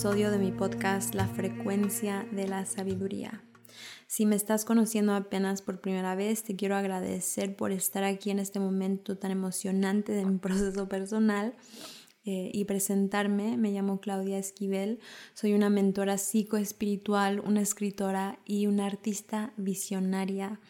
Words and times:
episodio 0.00 0.30
de 0.30 0.38
mi 0.38 0.50
podcast 0.50 1.14
La 1.14 1.26
frecuencia 1.26 2.26
de 2.32 2.48
la 2.48 2.64
sabiduría. 2.64 3.44
Si 4.06 4.24
me 4.24 4.34
estás 4.34 4.64
conociendo 4.64 5.12
apenas 5.12 5.60
por 5.60 5.82
primera 5.82 6.14
vez, 6.14 6.42
te 6.42 6.56
quiero 6.56 6.74
agradecer 6.74 7.54
por 7.54 7.70
estar 7.70 8.02
aquí 8.04 8.30
en 8.30 8.38
este 8.38 8.60
momento 8.60 9.18
tan 9.18 9.30
emocionante 9.30 10.12
de 10.12 10.24
mi 10.24 10.38
proceso 10.38 10.88
personal 10.88 11.54
eh, 12.24 12.50
y 12.50 12.64
presentarme. 12.64 13.58
Me 13.58 13.72
llamo 13.72 14.00
Claudia 14.00 14.38
Esquivel, 14.38 15.00
soy 15.34 15.52
una 15.52 15.68
mentora 15.68 16.16
psicoespiritual, 16.16 17.40
una 17.40 17.60
escritora 17.60 18.38
y 18.46 18.68
una 18.68 18.86
artista 18.86 19.52
visionaria 19.58 20.60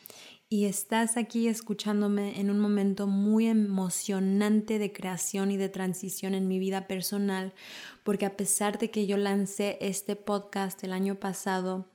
y 0.53 0.65
estás 0.65 1.17
aquí 1.17 1.47
escuchándome 1.47 2.41
en 2.41 2.51
un 2.51 2.59
momento 2.59 3.07
muy 3.07 3.47
emocionante 3.47 4.81
de 4.81 4.93
creación 4.93 5.53
y 5.53 5.57
de 5.57 5.69
transición 5.69 6.35
en 6.35 6.49
mi 6.49 6.59
vida 6.59 6.89
personal, 6.89 7.55
porque 8.03 8.27
a 8.27 8.37
pesar 8.37 8.77
de 8.81 8.91
que 8.91 9.07
yo 9.07 9.17
lancé 9.17 9.79
este 9.81 10.17
podcast 10.17 10.83
el 10.83 10.93
año 10.93 11.15
pasado, 11.15 11.87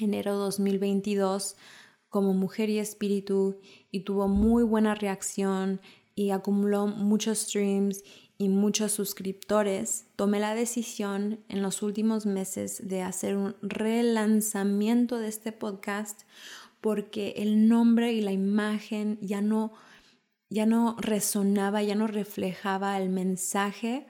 enero 0.00 0.36
2022, 0.36 1.56
como 2.08 2.32
mujer 2.32 2.70
y 2.70 2.78
espíritu, 2.78 3.60
y 3.90 4.00
tuvo 4.00 4.28
muy 4.28 4.62
buena 4.62 4.94
reacción 4.94 5.82
y 6.14 6.30
acumuló 6.30 6.86
muchos 6.86 7.40
streams 7.40 8.02
y 8.38 8.48
muchos 8.48 8.92
suscriptores, 8.92 10.06
tomé 10.16 10.40
la 10.40 10.54
decisión 10.54 11.40
en 11.50 11.60
los 11.60 11.82
últimos 11.82 12.24
meses 12.24 12.80
de 12.82 13.02
hacer 13.02 13.36
un 13.36 13.56
relanzamiento 13.60 15.18
de 15.18 15.28
este 15.28 15.52
podcast 15.52 16.22
porque 16.80 17.34
el 17.36 17.68
nombre 17.68 18.12
y 18.12 18.20
la 18.20 18.32
imagen 18.32 19.18
ya 19.20 19.40
no, 19.40 19.72
ya 20.48 20.66
no 20.66 20.96
resonaba, 20.98 21.82
ya 21.82 21.94
no 21.94 22.06
reflejaba 22.06 22.98
el 22.98 23.10
mensaje 23.10 24.06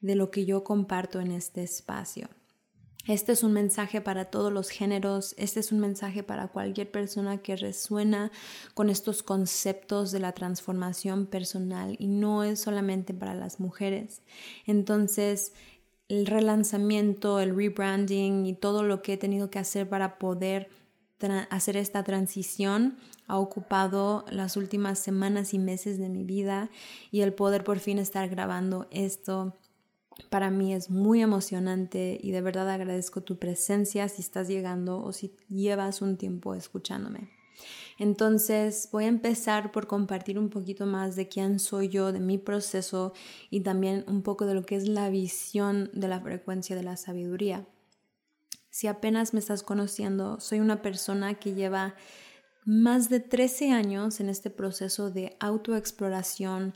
de 0.00 0.14
lo 0.16 0.30
que 0.30 0.44
yo 0.44 0.64
comparto 0.64 1.20
en 1.20 1.32
este 1.32 1.62
espacio. 1.62 2.28
Este 3.08 3.32
es 3.32 3.42
un 3.42 3.52
mensaje 3.52 4.00
para 4.00 4.26
todos 4.26 4.52
los 4.52 4.70
géneros, 4.70 5.34
este 5.36 5.58
es 5.58 5.72
un 5.72 5.80
mensaje 5.80 6.22
para 6.22 6.48
cualquier 6.48 6.88
persona 6.88 7.38
que 7.38 7.56
resuena 7.56 8.30
con 8.74 8.90
estos 8.90 9.24
conceptos 9.24 10.12
de 10.12 10.20
la 10.20 10.32
transformación 10.32 11.26
personal 11.26 11.96
y 11.98 12.06
no 12.06 12.44
es 12.44 12.60
solamente 12.60 13.12
para 13.12 13.34
las 13.34 13.58
mujeres. 13.58 14.22
Entonces, 14.66 15.52
el 16.08 16.26
relanzamiento, 16.26 17.40
el 17.40 17.56
rebranding 17.56 18.46
y 18.46 18.54
todo 18.54 18.84
lo 18.84 19.02
que 19.02 19.14
he 19.14 19.16
tenido 19.16 19.50
que 19.50 19.58
hacer 19.58 19.88
para 19.88 20.18
poder 20.18 20.68
hacer 21.30 21.76
esta 21.76 22.02
transición 22.02 22.96
ha 23.28 23.38
ocupado 23.38 24.24
las 24.30 24.56
últimas 24.56 24.98
semanas 24.98 25.54
y 25.54 25.58
meses 25.58 25.98
de 25.98 26.08
mi 26.08 26.24
vida 26.24 26.70
y 27.10 27.20
el 27.20 27.32
poder 27.32 27.64
por 27.64 27.78
fin 27.78 27.98
estar 27.98 28.28
grabando 28.28 28.88
esto 28.90 29.56
para 30.30 30.50
mí 30.50 30.74
es 30.74 30.90
muy 30.90 31.22
emocionante 31.22 32.18
y 32.22 32.32
de 32.32 32.40
verdad 32.40 32.70
agradezco 32.70 33.22
tu 33.22 33.38
presencia 33.38 34.08
si 34.08 34.22
estás 34.22 34.48
llegando 34.48 35.02
o 35.02 35.12
si 35.12 35.34
llevas 35.48 36.02
un 36.02 36.16
tiempo 36.16 36.54
escuchándome. 36.54 37.30
Entonces 37.98 38.88
voy 38.90 39.04
a 39.04 39.08
empezar 39.08 39.70
por 39.70 39.86
compartir 39.86 40.38
un 40.38 40.48
poquito 40.48 40.86
más 40.86 41.16
de 41.16 41.28
quién 41.28 41.58
soy 41.58 41.88
yo, 41.88 42.12
de 42.12 42.20
mi 42.20 42.38
proceso 42.38 43.12
y 43.50 43.60
también 43.60 44.04
un 44.08 44.22
poco 44.22 44.46
de 44.46 44.54
lo 44.54 44.64
que 44.64 44.76
es 44.76 44.88
la 44.88 45.08
visión 45.10 45.90
de 45.92 46.08
la 46.08 46.20
frecuencia 46.20 46.74
de 46.74 46.82
la 46.82 46.96
sabiduría. 46.96 47.66
Si 48.72 48.86
apenas 48.86 49.34
me 49.34 49.38
estás 49.40 49.62
conociendo, 49.62 50.40
soy 50.40 50.58
una 50.58 50.80
persona 50.80 51.34
que 51.34 51.52
lleva 51.52 51.94
más 52.64 53.10
de 53.10 53.20
13 53.20 53.70
años 53.70 54.18
en 54.18 54.30
este 54.30 54.48
proceso 54.48 55.10
de 55.10 55.36
autoexploración, 55.40 56.74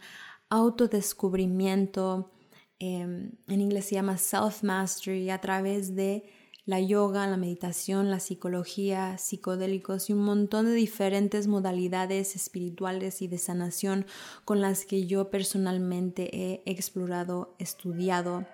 autodescubrimiento, 0.50 2.30
em, 2.78 3.32
en 3.48 3.60
inglés 3.62 3.86
se 3.86 3.94
llama 3.94 4.18
self-mastery, 4.18 5.30
a 5.30 5.40
través 5.40 5.96
de 5.96 6.24
la 6.66 6.80
yoga, 6.80 7.26
la 7.26 7.38
meditación, 7.38 8.10
la 8.10 8.20
psicología, 8.20 9.16
psicodélicos 9.16 10.10
y 10.10 10.12
un 10.12 10.22
montón 10.22 10.66
de 10.66 10.74
diferentes 10.74 11.46
modalidades 11.46 12.36
espirituales 12.36 13.22
y 13.22 13.28
de 13.28 13.38
sanación 13.38 14.04
con 14.44 14.60
las 14.60 14.84
que 14.84 15.06
yo 15.06 15.30
personalmente 15.30 16.28
he 16.36 16.62
explorado, 16.66 17.54
estudiado 17.58 18.44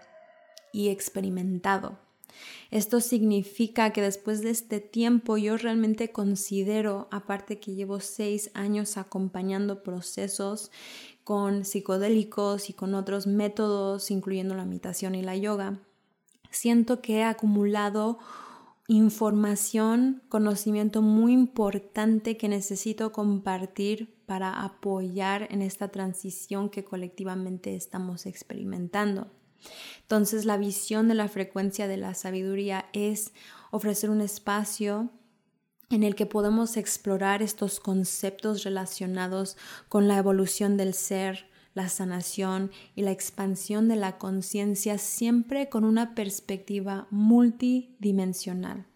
y 0.72 0.91
experimentado. 0.91 1.98
Esto 2.70 3.00
significa 3.00 3.93
que 3.93 4.03
después 4.03 4.43
de 4.43 4.50
este 4.50 4.81
tiempo 4.81 5.37
yo 5.37 5.56
realmente 5.56 6.12
considero, 6.12 7.09
aparte 7.10 7.60
que 7.60 7.75
llevo 7.75 8.00
seis 8.00 8.50
años 8.54 8.97
acompañando 8.97 9.82
procesos 9.82 10.71
con 11.25 11.65
psicodélicos 11.65 12.71
y 12.71 12.72
con 12.72 12.94
otros 12.94 13.26
métodos, 13.26 14.10
incluyendo 14.10 14.54
la 14.54 14.65
meditación 14.65 15.15
y 15.15 15.22
la 15.22 15.37
yoga, 15.37 15.81
siento 16.50 17.00
que 17.00 17.19
he 17.19 17.25
acumulado 17.25 18.19
información, 18.88 20.22
conocimiento 20.28 21.03
muy 21.03 21.32
importante 21.32 22.37
que 22.37 22.48
necesito 22.48 23.12
compartir 23.12 24.22
para 24.26 24.62
apoyar 24.62 25.47
en 25.50 25.62
esta 25.62 25.88
transición 25.88 26.69
que 26.69 26.84
colectivamente 26.84 27.75
estamos 27.76 28.26
experimentando. 28.26 29.31
Entonces 30.02 30.44
la 30.44 30.56
visión 30.56 31.08
de 31.08 31.14
la 31.14 31.28
frecuencia 31.28 31.88
de 31.88 31.96
la 31.96 32.14
sabiduría 32.14 32.86
es 32.92 33.32
ofrecer 33.70 34.10
un 34.10 34.20
espacio 34.20 35.10
en 35.90 36.02
el 36.02 36.14
que 36.14 36.26
podemos 36.26 36.76
explorar 36.76 37.42
estos 37.42 37.78
conceptos 37.78 38.64
relacionados 38.64 39.56
con 39.88 40.08
la 40.08 40.16
evolución 40.16 40.76
del 40.76 40.94
ser, 40.94 41.46
la 41.74 41.88
sanación 41.88 42.70
y 42.94 43.02
la 43.02 43.10
expansión 43.10 43.88
de 43.88 43.96
la 43.96 44.18
conciencia 44.18 44.98
siempre 44.98 45.68
con 45.68 45.84
una 45.84 46.14
perspectiva 46.14 47.06
multidimensional. 47.10 48.86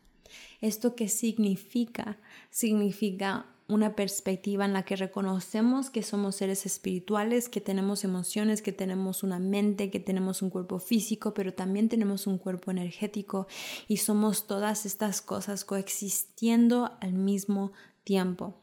¿Esto 0.60 0.94
qué 0.94 1.08
significa? 1.08 2.18
Significa 2.50 3.46
una 3.68 3.96
perspectiva 3.96 4.64
en 4.64 4.72
la 4.72 4.84
que 4.84 4.94
reconocemos 4.94 5.90
que 5.90 6.02
somos 6.02 6.36
seres 6.36 6.66
espirituales, 6.66 7.48
que 7.48 7.60
tenemos 7.60 8.04
emociones, 8.04 8.62
que 8.62 8.72
tenemos 8.72 9.22
una 9.22 9.40
mente, 9.40 9.90
que 9.90 9.98
tenemos 9.98 10.40
un 10.40 10.50
cuerpo 10.50 10.78
físico, 10.78 11.34
pero 11.34 11.52
también 11.52 11.88
tenemos 11.88 12.26
un 12.26 12.38
cuerpo 12.38 12.70
energético 12.70 13.48
y 13.88 13.96
somos 13.96 14.46
todas 14.46 14.86
estas 14.86 15.20
cosas 15.20 15.64
coexistiendo 15.64 16.92
al 17.00 17.14
mismo 17.14 17.72
tiempo. 18.04 18.54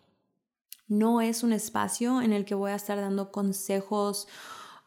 No 0.88 1.22
es 1.22 1.44
un 1.44 1.52
espacio 1.52 2.22
en 2.22 2.32
el 2.32 2.46
que 2.46 2.56
voy 2.56 2.72
a 2.72 2.76
estar 2.76 2.98
dando 2.98 3.32
consejos 3.32 4.28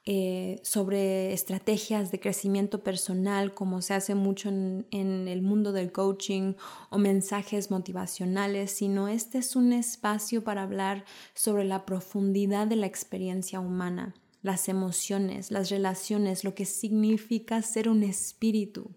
eh, 0.09 0.61
sobre 0.63 1.33
estrategias 1.33 2.13
de 2.13 2.21
crecimiento 2.21 2.85
personal, 2.85 3.55
como 3.55 3.83
se 3.83 3.93
hace 3.93 4.15
mucho 4.15 4.49
en, 4.49 4.87
en, 4.93 5.27
el 5.27 5.43
mundo 5.43 5.73
del 5.73 5.91
coaching 5.91 6.55
o 6.91 6.99
mensajes 6.99 7.73
motivacionales, 7.73 8.71
sino 8.71 9.09
este 9.09 9.39
es 9.39 9.57
un 9.57 9.73
espacio 9.73 10.45
para 10.45 10.63
hablar 10.63 11.05
sobre 11.35 11.65
la 11.65 11.85
profundidad 11.85 12.69
de 12.69 12.77
la 12.77 12.87
experiencia 12.87 13.59
humana, 13.59 14.15
las 14.43 14.69
emociones, 14.69 15.51
las 15.51 15.71
relaciones, 15.71 16.45
lo 16.45 16.55
que 16.55 16.67
significa 16.67 17.61
ser 17.63 17.89
un 17.89 18.05
espíritu. 18.05 18.93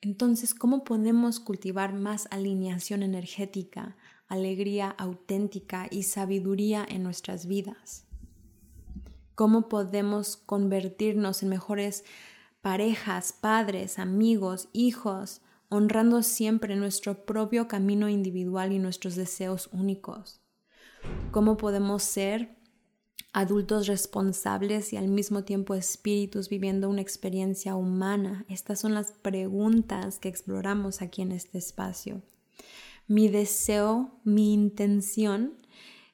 Entonces, 0.00 0.52
¿cómo 0.52 0.82
podemos 0.82 1.38
cultivar 1.38 1.92
más 1.92 2.26
alineación 2.32 3.04
energética, 3.04 3.96
alegría 4.26 4.90
auténtica 4.90 5.86
y 5.92 6.02
sabiduría 6.02 6.84
en 6.88 7.04
nuestras 7.04 7.46
vidas? 7.46 8.07
Cómo 9.38 9.68
podemos 9.68 10.36
convertirnos 10.36 11.44
en 11.44 11.50
mejores 11.50 12.04
parejas, 12.60 13.32
padres, 13.32 14.00
amigos, 14.00 14.68
hijos, 14.72 15.42
honrando 15.68 16.24
siempre 16.24 16.74
nuestro 16.74 17.24
propio 17.24 17.68
camino 17.68 18.08
individual 18.08 18.72
y 18.72 18.80
nuestros 18.80 19.14
deseos 19.14 19.68
únicos. 19.72 20.40
Cómo 21.30 21.56
podemos 21.56 22.02
ser 22.02 22.56
adultos 23.32 23.86
responsables 23.86 24.92
y 24.92 24.96
al 24.96 25.06
mismo 25.06 25.44
tiempo 25.44 25.76
espíritus 25.76 26.48
viviendo 26.48 26.88
una 26.88 27.02
experiencia 27.02 27.76
humana. 27.76 28.44
Estas 28.48 28.80
son 28.80 28.92
las 28.92 29.12
preguntas 29.12 30.18
que 30.18 30.28
exploramos 30.28 31.00
aquí 31.00 31.22
en 31.22 31.30
este 31.30 31.58
espacio. 31.58 32.22
Mi 33.06 33.28
deseo, 33.28 34.18
mi 34.24 34.52
intención 34.52 35.54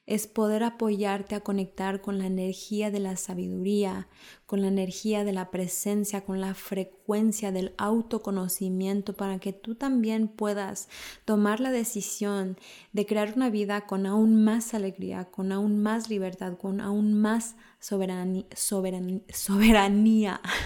es 0.07 0.27
poder 0.27 0.63
apoyarte 0.63 1.33
a 1.33 1.39
conectar 1.39 2.01
con 2.01 2.19
la 2.19 2.27
energía 2.27 2.91
de 2.91 2.99
la 2.99 3.15
sabiduría, 3.15 4.07
con 4.45 4.61
la 4.61 4.67
energía 4.67 5.23
de 5.23 5.33
la 5.33 5.49
presencia, 5.49 6.21
con 6.21 6.41
la 6.41 6.53
frecuencia 6.53 7.51
del 7.51 7.73
autoconocimiento 7.77 9.13
para 9.13 9.39
que 9.39 9.51
tú 9.51 9.73
también 9.73 10.27
puedas 10.27 10.89
tomar 11.25 11.59
la 11.59 11.71
decisión 11.71 12.57
de 12.93 13.07
crear 13.07 13.33
una 13.35 13.49
vida 13.49 13.87
con 13.87 14.05
aún 14.05 14.43
más 14.43 14.75
alegría, 14.75 15.25
con 15.25 15.51
aún 15.51 15.81
más 15.81 16.09
libertad, 16.09 16.55
con 16.57 16.81
aún 16.81 17.19
más 17.19 17.55
soberanía. 17.79 18.45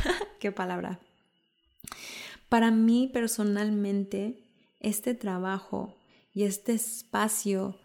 ¿Qué 0.39 0.51
palabra? 0.51 0.99
Para 2.49 2.71
mí 2.71 3.09
personalmente, 3.13 4.43
este 4.81 5.13
trabajo 5.13 5.95
y 6.33 6.43
este 6.43 6.73
espacio 6.73 7.75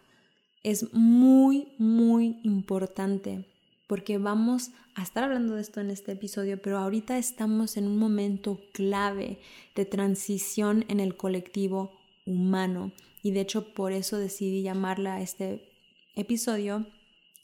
es 0.65 0.91
muy, 0.93 1.67
muy 1.77 2.39
importante 2.41 3.45
porque 3.85 4.17
vamos 4.17 4.71
a 4.95 5.03
estar 5.03 5.23
hablando 5.23 5.53
de 5.53 5.61
esto 5.61 5.79
en 5.79 5.91
este 5.91 6.13
episodio, 6.13 6.59
pero 6.59 6.79
ahorita 6.79 7.19
estamos 7.19 7.77
en 7.77 7.85
un 7.85 7.99
momento 7.99 8.59
clave 8.73 9.37
de 9.75 9.85
transición 9.85 10.83
en 10.87 10.99
el 10.99 11.15
colectivo 11.15 11.91
humano 12.25 12.93
y 13.21 13.29
de 13.29 13.41
hecho 13.41 13.75
por 13.75 13.91
eso 13.91 14.17
decidí 14.17 14.63
llamarla 14.63 15.15
a 15.15 15.21
este 15.21 15.71
episodio 16.15 16.87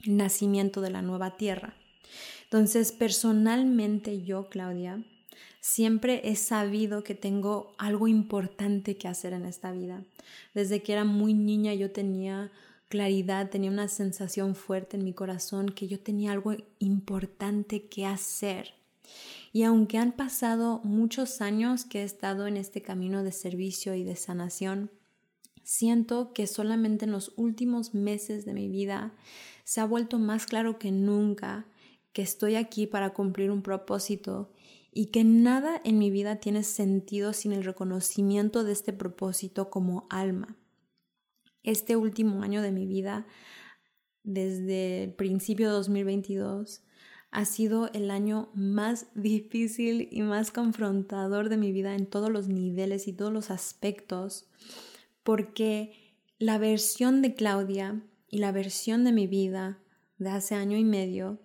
Nacimiento 0.08 0.82
de 0.82 0.90
la 0.90 1.04
Nueva 1.04 1.38
Tierra. 1.38 1.76
Entonces, 2.46 2.92
personalmente 2.92 4.24
yo, 4.24 4.50
Claudia, 4.50 5.06
siempre 5.60 6.22
he 6.24 6.36
sabido 6.36 7.04
que 7.04 7.14
tengo 7.14 7.76
algo 7.78 8.08
importante 8.08 8.98
que 8.98 9.08
hacer 9.08 9.34
en 9.34 9.46
esta 9.46 9.72
vida. 9.72 10.04
Desde 10.56 10.82
que 10.82 10.94
era 10.94 11.04
muy 11.04 11.36
niña 11.36 11.76
yo 11.76 11.92
tenía 11.92 12.52
claridad, 12.92 13.50
tenía 13.50 13.72
una 13.72 13.88
sensación 13.88 14.54
fuerte 14.54 14.98
en 14.98 15.06
mi 15.06 15.14
corazón 15.14 15.70
que 15.70 15.88
yo 15.88 16.00
tenía 16.00 16.34
algo 16.34 16.56
importante 16.78 17.88
que 17.88 18.06
hacer. 18.06 18.76
Y 19.54 19.64
aunque 19.64 19.98
han 19.98 20.12
pasado 20.12 20.82
muchos 20.84 21.42
años 21.42 21.86
que 21.86 22.02
he 22.02 22.04
estado 22.04 22.48
en 22.48 22.58
este 22.58 22.82
camino 22.82 23.24
de 23.24 23.32
servicio 23.32 23.96
y 23.96 24.04
de 24.04 24.18
sanación, 24.18 24.92
siento 25.64 26.34
que 26.34 26.48
solamente 26.48 27.06
en 27.06 27.12
los 27.12 27.32
últimos 27.38 27.94
meses 27.94 28.46
de 28.46 28.54
mi 28.54 28.68
vida 28.68 29.14
se 29.64 29.80
ha 29.80 29.86
vuelto 29.86 30.20
más 30.20 30.46
claro 30.46 30.78
que 30.78 30.92
nunca 30.92 31.66
que 32.12 32.22
estoy 32.22 32.56
aquí 32.56 32.88
para 32.88 33.14
cumplir 33.14 33.52
un 33.52 33.62
propósito 33.62 34.52
y 34.92 35.08
que 35.08 35.24
nada 35.24 35.80
en 35.86 35.98
mi 35.98 36.10
vida 36.10 36.36
tiene 36.42 36.64
sentido 36.64 37.32
sin 37.32 37.54
el 37.54 37.64
reconocimiento 37.64 38.66
de 38.66 38.74
este 38.74 38.92
propósito 38.92 39.70
como 39.70 40.08
alma. 40.10 40.58
Este 41.64 41.96
último 41.96 42.44
año 42.44 42.62
de 42.62 42.72
mi 42.72 42.86
vida, 42.86 43.26
desde 44.24 45.04
el 45.04 45.14
principio 45.14 45.68
de 45.68 45.74
2022, 45.74 46.84
ha 47.32 47.46
sido 47.46 47.90
el 47.94 48.12
año 48.12 48.50
más 48.54 49.08
difícil 49.16 50.08
y 50.12 50.22
más 50.22 50.52
confrontador 50.52 51.50
de 51.50 51.58
mi 51.58 51.72
vida 51.72 51.96
en 51.96 52.06
todos 52.06 52.30
los 52.30 52.48
niveles 52.48 53.08
y 53.08 53.14
todos 53.14 53.32
los 53.32 53.52
aspectos, 53.52 54.50
porque 55.24 56.16
la 56.40 56.58
versión 56.58 57.22
de 57.22 57.36
Claudia 57.36 58.02
y 58.28 58.40
la 58.40 58.52
versión 58.52 59.04
de 59.04 59.12
mi 59.12 59.28
vida 59.28 59.80
de 60.18 60.30
hace 60.30 60.56
año 60.56 60.78
y 60.78 60.84
medio 60.84 61.40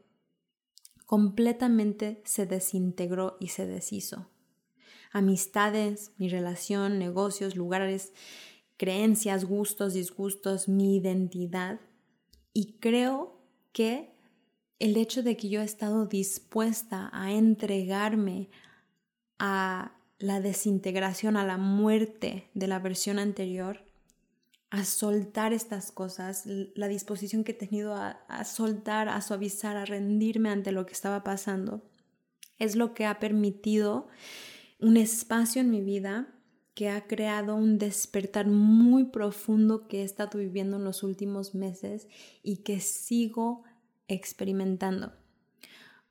completamente 1.06 2.20
se 2.24 2.46
desintegró 2.46 3.36
y 3.40 3.48
se 3.48 3.66
deshizo. 3.66 4.28
Amistades, 5.12 6.12
mi 6.18 6.28
relación, 6.28 6.98
negocios, 6.98 7.56
lugares, 7.56 8.12
creencias, 8.76 9.44
gustos, 9.44 9.94
disgustos, 9.94 10.68
mi 10.68 10.96
identidad. 10.96 11.80
Y 12.52 12.74
creo 12.80 13.40
que 13.72 14.14
el 14.78 14.96
hecho 14.96 15.22
de 15.22 15.36
que 15.36 15.48
yo 15.48 15.60
he 15.60 15.64
estado 15.64 16.06
dispuesta 16.06 17.10
a 17.12 17.32
entregarme 17.32 18.50
a 19.38 19.92
la 20.18 20.40
desintegración, 20.40 21.36
a 21.36 21.44
la 21.44 21.58
muerte 21.58 22.48
de 22.54 22.66
la 22.66 22.78
versión 22.78 23.18
anterior, 23.18 23.84
a 24.70 24.84
soltar 24.84 25.52
estas 25.52 25.92
cosas, 25.92 26.44
la 26.46 26.88
disposición 26.88 27.44
que 27.44 27.52
he 27.52 27.54
tenido 27.54 27.94
a, 27.94 28.44
soltar, 28.44 29.08
a 29.08 29.20
suavizar, 29.20 29.76
a 29.76 29.84
rendirme 29.84 30.50
ante 30.50 30.72
lo 30.72 30.86
que 30.86 30.92
estaba 30.92 31.22
pasando, 31.22 31.82
es 32.58 32.76
lo 32.76 32.94
que 32.94 33.06
ha 33.06 33.18
permitido 33.18 34.08
un 34.80 34.96
espacio 34.96 35.60
en 35.60 35.70
mi 35.70 35.82
vida 35.82 36.35
que 36.76 36.90
ha 36.90 37.06
creado 37.06 37.56
un 37.56 37.78
despertar 37.78 38.46
muy 38.46 39.04
profundo 39.04 39.88
que 39.88 40.02
he 40.02 40.04
estado 40.04 40.38
viviendo 40.38 40.76
en 40.76 40.84
los 40.84 41.02
últimos 41.02 41.54
meses 41.54 42.06
y 42.42 42.58
que 42.58 42.80
sigo 42.80 43.64
experimentando. 44.08 45.14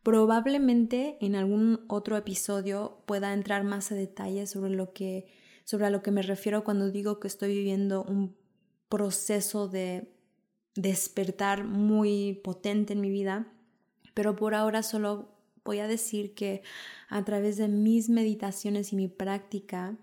Probablemente 0.01 1.19
en 1.21 1.35
algún 1.35 1.85
otro 1.88 2.17
episodio 2.17 2.97
pueda 3.06 3.31
entrar 3.31 3.63
más 3.63 3.91
a 3.91 3.95
detalle 3.95 4.47
sobre 4.47 4.71
lo 4.71 4.91
que 4.91 5.27
sobre 5.65 5.85
a 5.85 5.91
lo 5.91 6.01
que 6.01 6.09
me 6.09 6.23
refiero 6.23 6.63
cuando 6.63 6.89
digo 6.89 7.19
que 7.19 7.27
estoy 7.27 7.53
viviendo 7.53 8.03
un 8.03 8.35
proceso 8.89 9.68
de 9.68 10.15
despertar 10.75 11.63
muy 11.63 12.41
potente 12.44 12.94
en 12.94 13.01
mi 13.01 13.11
vida, 13.11 13.53
pero 14.15 14.35
por 14.35 14.56
ahora 14.56 14.81
solo 14.81 15.29
voy 15.63 15.77
a 15.77 15.88
decir 15.88 16.33
que 16.33 16.63
a 17.07 17.23
través 17.23 17.57
de 17.57 17.68
mis 17.68 18.09
meditaciones 18.09 18.94
y 18.94 18.95
mi 18.95 19.07
práctica 19.07 19.95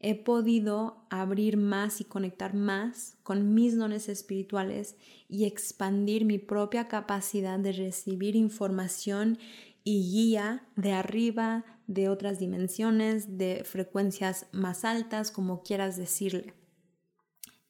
he 0.00 0.14
podido 0.14 1.04
abrir 1.10 1.58
más 1.58 2.00
y 2.00 2.04
conectar 2.04 2.54
más 2.54 3.18
con 3.22 3.54
mis 3.54 3.76
dones 3.76 4.08
espirituales 4.08 4.96
y 5.28 5.44
expandir 5.44 6.24
mi 6.24 6.38
propia 6.38 6.88
capacidad 6.88 7.58
de 7.58 7.72
recibir 7.72 8.34
información 8.34 9.38
y 9.84 10.10
guía 10.10 10.66
de 10.76 10.92
arriba, 10.92 11.64
de 11.86 12.08
otras 12.08 12.38
dimensiones, 12.38 13.38
de 13.38 13.62
frecuencias 13.64 14.46
más 14.52 14.84
altas, 14.84 15.30
como 15.30 15.62
quieras 15.62 15.96
decirle. 15.96 16.54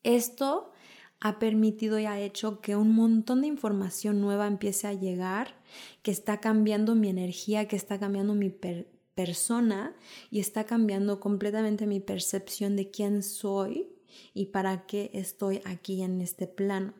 Esto 0.02 0.70
ha 1.20 1.38
permitido 1.38 1.98
y 1.98 2.06
ha 2.06 2.20
hecho 2.20 2.60
que 2.60 2.76
un 2.76 2.94
montón 2.94 3.42
de 3.42 3.48
información 3.48 4.20
nueva 4.20 4.46
empiece 4.46 4.86
a 4.86 4.92
llegar, 4.92 5.56
que 6.02 6.10
está 6.10 6.40
cambiando 6.40 6.94
mi 6.94 7.08
energía, 7.08 7.68
que 7.68 7.76
está 7.76 7.98
cambiando 7.98 8.34
mi 8.34 8.50
persona 9.20 9.94
y 10.30 10.40
está 10.40 10.64
cambiando 10.64 11.20
completamente 11.20 11.86
mi 11.86 12.00
percepción 12.00 12.74
de 12.74 12.90
quién 12.90 13.22
soy 13.22 13.90
y 14.32 14.46
para 14.46 14.86
qué 14.86 15.10
estoy 15.12 15.60
aquí 15.66 16.00
en 16.00 16.22
este 16.22 16.46
plano. 16.46 16.94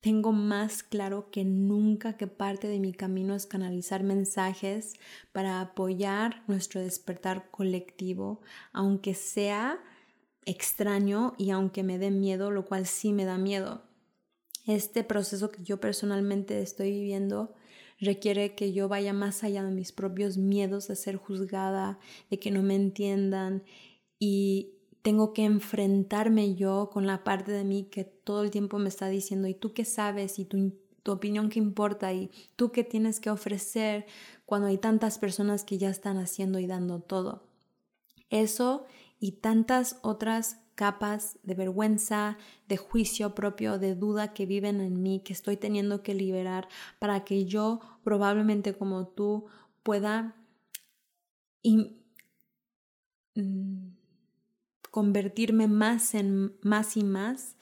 Tengo 0.00 0.30
más 0.30 0.84
claro 0.84 1.28
que 1.32 1.44
nunca 1.44 2.16
que 2.16 2.28
parte 2.28 2.68
de 2.68 2.78
mi 2.78 2.92
camino 2.92 3.34
es 3.34 3.46
canalizar 3.46 4.04
mensajes 4.04 4.94
para 5.32 5.60
apoyar 5.60 6.44
nuestro 6.46 6.80
despertar 6.80 7.50
colectivo, 7.50 8.40
aunque 8.72 9.14
sea 9.14 9.80
extraño 10.46 11.34
y 11.36 11.50
aunque 11.50 11.82
me 11.82 11.98
dé 11.98 12.12
miedo, 12.12 12.52
lo 12.52 12.64
cual 12.64 12.86
sí 12.86 13.12
me 13.12 13.24
da 13.24 13.38
miedo. 13.38 13.82
Este 14.68 15.02
proceso 15.02 15.50
que 15.50 15.64
yo 15.64 15.80
personalmente 15.80 16.62
estoy 16.62 16.92
viviendo 16.92 17.56
requiere 18.00 18.54
que 18.54 18.72
yo 18.72 18.88
vaya 18.88 19.12
más 19.12 19.44
allá 19.44 19.62
de 19.62 19.70
mis 19.70 19.92
propios 19.92 20.36
miedos 20.36 20.88
de 20.88 20.96
ser 20.96 21.16
juzgada, 21.16 21.98
de 22.30 22.38
que 22.38 22.50
no 22.50 22.62
me 22.62 22.74
entiendan 22.74 23.62
y 24.18 24.74
tengo 25.02 25.32
que 25.32 25.44
enfrentarme 25.44 26.54
yo 26.54 26.90
con 26.92 27.06
la 27.06 27.24
parte 27.24 27.52
de 27.52 27.64
mí 27.64 27.84
que 27.84 28.04
todo 28.04 28.42
el 28.42 28.50
tiempo 28.50 28.78
me 28.78 28.88
está 28.88 29.08
diciendo, 29.08 29.48
¿y 29.48 29.54
tú 29.54 29.72
qué 29.72 29.84
sabes? 29.84 30.38
¿Y 30.38 30.44
tu, 30.44 30.74
tu 31.02 31.12
opinión 31.12 31.48
qué 31.48 31.58
importa? 31.58 32.12
¿Y 32.12 32.30
tú 32.56 32.72
qué 32.72 32.84
tienes 32.84 33.20
que 33.20 33.30
ofrecer 33.30 34.06
cuando 34.44 34.68
hay 34.68 34.78
tantas 34.78 35.18
personas 35.18 35.64
que 35.64 35.78
ya 35.78 35.88
están 35.88 36.18
haciendo 36.18 36.58
y 36.58 36.66
dando 36.66 37.00
todo? 37.00 37.46
Eso 38.30 38.84
y 39.18 39.32
tantas 39.32 39.98
otras 40.02 40.58
capas 40.78 41.40
de 41.42 41.54
vergüenza, 41.54 42.38
de 42.68 42.76
juicio 42.76 43.34
propio, 43.34 43.80
de 43.80 43.96
duda 43.96 44.32
que 44.32 44.46
viven 44.46 44.80
en 44.80 45.02
mí, 45.02 45.20
que 45.24 45.32
estoy 45.32 45.56
teniendo 45.56 46.04
que 46.04 46.14
liberar 46.14 46.68
para 47.00 47.24
que 47.24 47.46
yo, 47.46 47.80
probablemente 48.04 48.74
como 48.74 49.08
tú, 49.08 49.46
pueda 49.82 50.36
mm, 51.64 51.82
convertirme 54.92 55.66
más 55.66 56.14
en 56.14 56.56
más 56.62 56.96
y 56.96 57.02
más 57.02 57.56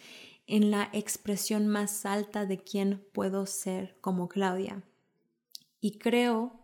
en 0.47 0.71
la 0.71 0.91
expresión 0.93 1.69
más 1.69 2.05
alta 2.05 2.45
de 2.45 2.59
quién 2.59 3.03
puedo 3.15 3.47
ser 3.47 3.97
como 4.03 4.29
Claudia. 4.29 4.83
Y 5.81 5.97
creo 5.97 6.61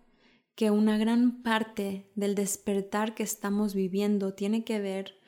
que 0.54 0.70
una 0.70 0.98
gran 0.98 1.42
parte 1.42 2.10
del 2.14 2.34
despertar 2.34 3.14
que 3.14 3.22
estamos 3.22 3.74
viviendo 3.74 4.34
tiene 4.34 4.64
que 4.64 4.80
ver 4.80 5.18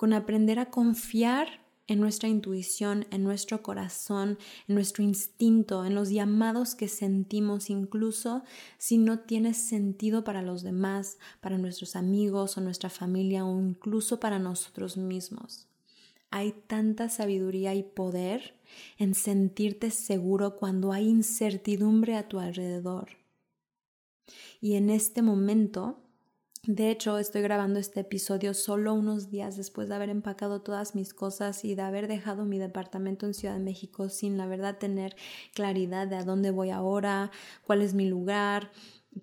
con 0.00 0.14
aprender 0.14 0.58
a 0.58 0.70
confiar 0.70 1.60
en 1.86 2.00
nuestra 2.00 2.26
intuición, 2.26 3.06
en 3.10 3.22
nuestro 3.22 3.62
corazón, 3.62 4.38
en 4.66 4.74
nuestro 4.74 5.04
instinto, 5.04 5.84
en 5.84 5.94
los 5.94 6.08
llamados 6.08 6.74
que 6.74 6.88
sentimos, 6.88 7.68
incluso 7.68 8.42
si 8.78 8.96
no 8.96 9.18
tiene 9.18 9.52
sentido 9.52 10.24
para 10.24 10.40
los 10.40 10.62
demás, 10.62 11.18
para 11.42 11.58
nuestros 11.58 11.96
amigos 11.96 12.56
o 12.56 12.62
nuestra 12.62 12.88
familia 12.88 13.44
o 13.44 13.60
incluso 13.60 14.20
para 14.20 14.38
nosotros 14.38 14.96
mismos. 14.96 15.68
Hay 16.30 16.52
tanta 16.66 17.10
sabiduría 17.10 17.74
y 17.74 17.82
poder 17.82 18.54
en 18.96 19.14
sentirte 19.14 19.90
seguro 19.90 20.56
cuando 20.56 20.92
hay 20.94 21.08
incertidumbre 21.08 22.16
a 22.16 22.26
tu 22.26 22.38
alrededor. 22.38 23.18
Y 24.62 24.76
en 24.76 24.88
este 24.88 25.20
momento, 25.20 25.98
de 26.64 26.90
hecho, 26.90 27.16
estoy 27.16 27.40
grabando 27.40 27.78
este 27.78 28.00
episodio 28.00 28.52
solo 28.52 28.92
unos 28.92 29.30
días 29.30 29.56
después 29.56 29.88
de 29.88 29.94
haber 29.94 30.10
empacado 30.10 30.60
todas 30.60 30.94
mis 30.94 31.14
cosas 31.14 31.64
y 31.64 31.74
de 31.74 31.80
haber 31.80 32.06
dejado 32.06 32.44
mi 32.44 32.58
departamento 32.58 33.24
en 33.24 33.32
Ciudad 33.32 33.54
de 33.54 33.64
México 33.64 34.10
sin 34.10 34.36
la 34.36 34.46
verdad 34.46 34.76
tener 34.76 35.16
claridad 35.54 36.06
de 36.06 36.16
a 36.16 36.24
dónde 36.24 36.50
voy 36.50 36.68
ahora, 36.68 37.30
cuál 37.64 37.80
es 37.80 37.94
mi 37.94 38.06
lugar, 38.06 38.70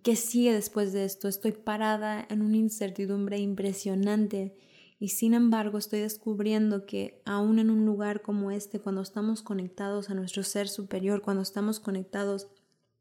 qué 0.02 0.16
sigue 0.16 0.52
después 0.52 0.94
de 0.94 1.06
esto. 1.06 1.28
Estoy 1.28 1.52
parada 1.52 2.26
en 2.28 2.42
una 2.42 2.58
incertidumbre 2.58 3.38
impresionante 3.38 4.56
y 5.00 5.10
sin 5.10 5.36
embargo 5.36 5.78
estoy 5.78 6.00
descubriendo 6.00 6.88
que 6.88 7.22
aún 7.24 7.60
en 7.60 7.70
un 7.70 7.86
lugar 7.86 8.24
como 8.24 8.50
este, 8.50 8.80
cuando 8.80 9.02
estamos 9.02 9.44
conectados 9.44 10.10
a 10.10 10.16
nuestro 10.16 10.42
ser 10.42 10.68
superior, 10.68 11.22
cuando 11.22 11.44
estamos 11.44 11.80
conectados 11.80 12.48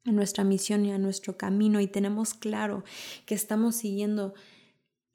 a 0.06 0.12
nuestra 0.12 0.44
misión 0.44 0.84
y 0.84 0.92
a 0.92 0.98
nuestro 0.98 1.36
camino 1.36 1.80
y 1.80 1.86
tenemos 1.86 2.34
claro 2.34 2.84
que 3.26 3.34
estamos 3.34 3.76
siguiendo 3.76 4.34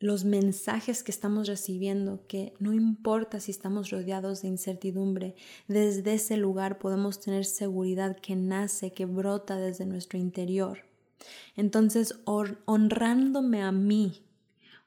los 0.02 0.26
mensajes 0.26 1.04
que 1.04 1.12
estamos 1.12 1.48
recibiendo, 1.48 2.26
que 2.28 2.54
no 2.60 2.74
importa 2.74 3.40
si 3.40 3.52
estamos 3.52 3.92
rodeados 3.92 4.42
de 4.42 4.48
incertidumbre, 4.48 5.36
desde 5.68 6.16
ese 6.16 6.38
lugar 6.38 6.80
podemos 6.80 7.20
tener 7.20 7.46
seguridad 7.46 8.18
que 8.20 8.36
nace, 8.36 8.94
que 8.94 9.06
brota 9.06 9.58
desde 9.58 9.86
nuestro 9.86 10.18
interior. 10.18 10.80
Entonces, 11.56 12.20
honrándome 12.26 13.62
a 13.62 13.72
mí, 13.72 14.24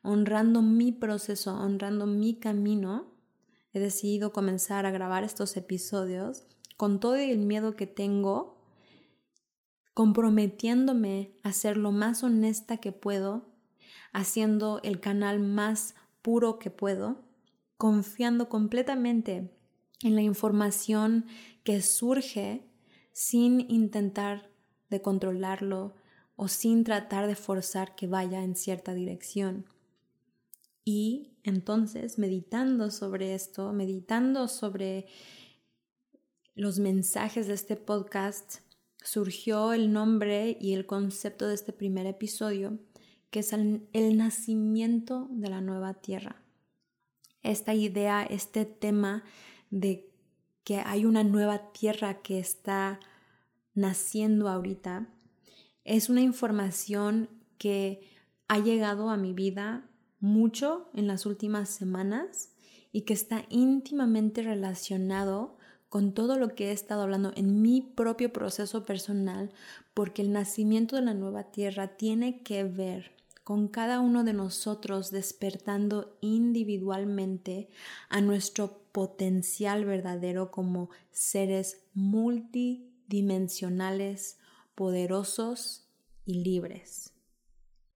honrando 0.02 0.62
mi 0.62 0.90
proceso, 0.90 1.54
honrando 1.54 2.06
mi 2.06 2.34
camino, 2.34 3.06
he 3.72 3.78
decidido 3.78 4.32
comenzar 4.32 4.84
a 4.84 4.90
grabar 4.90 5.22
estos 5.22 5.56
episodios 5.56 6.44
con 6.76 6.98
todo 6.98 7.14
el 7.14 7.38
miedo 7.38 7.76
que 7.76 7.86
tengo, 7.86 8.53
comprometiéndome 9.94 11.32
a 11.42 11.52
ser 11.52 11.76
lo 11.76 11.92
más 11.92 12.22
honesta 12.22 12.76
que 12.76 12.92
puedo 12.92 13.54
haciendo 14.14 14.80
el 14.82 15.00
canal 15.00 15.40
más 15.40 15.94
puro 16.22 16.58
que 16.58 16.70
puedo, 16.70 17.22
confiando 17.76 18.48
completamente 18.48 19.52
en 20.02 20.14
la 20.14 20.22
información 20.22 21.26
que 21.64 21.82
surge 21.82 22.64
sin 23.12 23.68
intentar 23.70 24.50
de 24.88 25.02
controlarlo 25.02 25.94
o 26.36 26.48
sin 26.48 26.84
tratar 26.84 27.26
de 27.26 27.34
forzar 27.34 27.94
que 27.96 28.06
vaya 28.06 28.42
en 28.42 28.56
cierta 28.56 28.94
dirección. 28.94 29.66
Y 30.84 31.32
entonces, 31.42 32.18
meditando 32.18 32.90
sobre 32.90 33.34
esto, 33.34 33.72
meditando 33.72 34.46
sobre 34.48 35.06
los 36.54 36.78
mensajes 36.78 37.48
de 37.48 37.54
este 37.54 37.76
podcast, 37.76 38.60
surgió 39.04 39.72
el 39.72 39.92
nombre 39.92 40.56
y 40.60 40.72
el 40.72 40.86
concepto 40.86 41.46
de 41.46 41.54
este 41.54 41.72
primer 41.72 42.06
episodio 42.06 42.78
que 43.34 43.40
es 43.40 43.52
el, 43.52 44.16
nacimiento 44.16 45.26
de 45.28 45.50
la 45.50 45.60
nueva 45.60 45.94
tierra. 45.94 46.36
Esta 47.42 47.74
idea, 47.74 48.22
este 48.22 48.64
tema 48.64 49.24
de 49.70 50.08
que 50.62 50.78
hay 50.78 51.04
una 51.04 51.24
nueva 51.24 51.72
tierra 51.72 52.22
que 52.22 52.38
está 52.38 53.00
naciendo 53.74 54.48
ahorita, 54.48 55.08
es 55.82 56.08
una 56.08 56.20
información 56.20 57.28
que 57.58 58.08
ha 58.46 58.60
llegado 58.60 59.10
a 59.10 59.16
mi 59.16 59.32
vida 59.32 59.90
mucho 60.20 60.88
en 60.94 61.08
las 61.08 61.26
últimas 61.26 61.68
semanas 61.68 62.52
y 62.92 63.00
que 63.00 63.14
está 63.14 63.46
íntimamente 63.48 64.42
relacionado 64.42 65.58
con 65.94 66.12
todo 66.12 66.36
lo 66.36 66.56
que 66.56 66.70
he 66.70 66.72
estado 66.72 67.02
hablando 67.02 67.32
en 67.36 67.62
mi 67.62 67.80
propio 67.80 68.32
proceso 68.32 68.84
personal, 68.84 69.52
porque 69.94 70.22
el 70.22 70.32
nacimiento 70.32 70.96
de 70.96 71.02
la 71.02 71.14
nueva 71.14 71.52
tierra 71.52 71.96
tiene 71.96 72.42
que 72.42 72.64
ver 72.64 73.12
con 73.44 73.68
cada 73.68 74.00
uno 74.00 74.24
de 74.24 74.32
nosotros 74.32 75.12
despertando 75.12 76.18
individualmente 76.20 77.68
a 78.08 78.20
nuestro 78.20 78.80
potencial 78.90 79.84
verdadero 79.84 80.50
como 80.50 80.90
seres 81.12 81.84
multidimensionales, 81.94 84.40
poderosos 84.74 85.86
y 86.26 86.42
libres. 86.42 87.12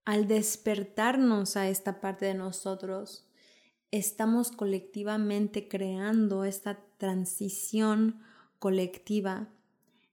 Al 0.05 0.29
despertarnos 0.29 1.57
a 1.57 1.67
esta 1.67 1.99
parte 1.99 2.27
de 2.27 2.35
nosotros, 2.35 3.28
estamos 3.91 4.51
colectivamente 4.51 5.67
creando 5.67 6.43
esta 6.43 6.79
transición 6.97 8.21
colectiva 8.59 9.49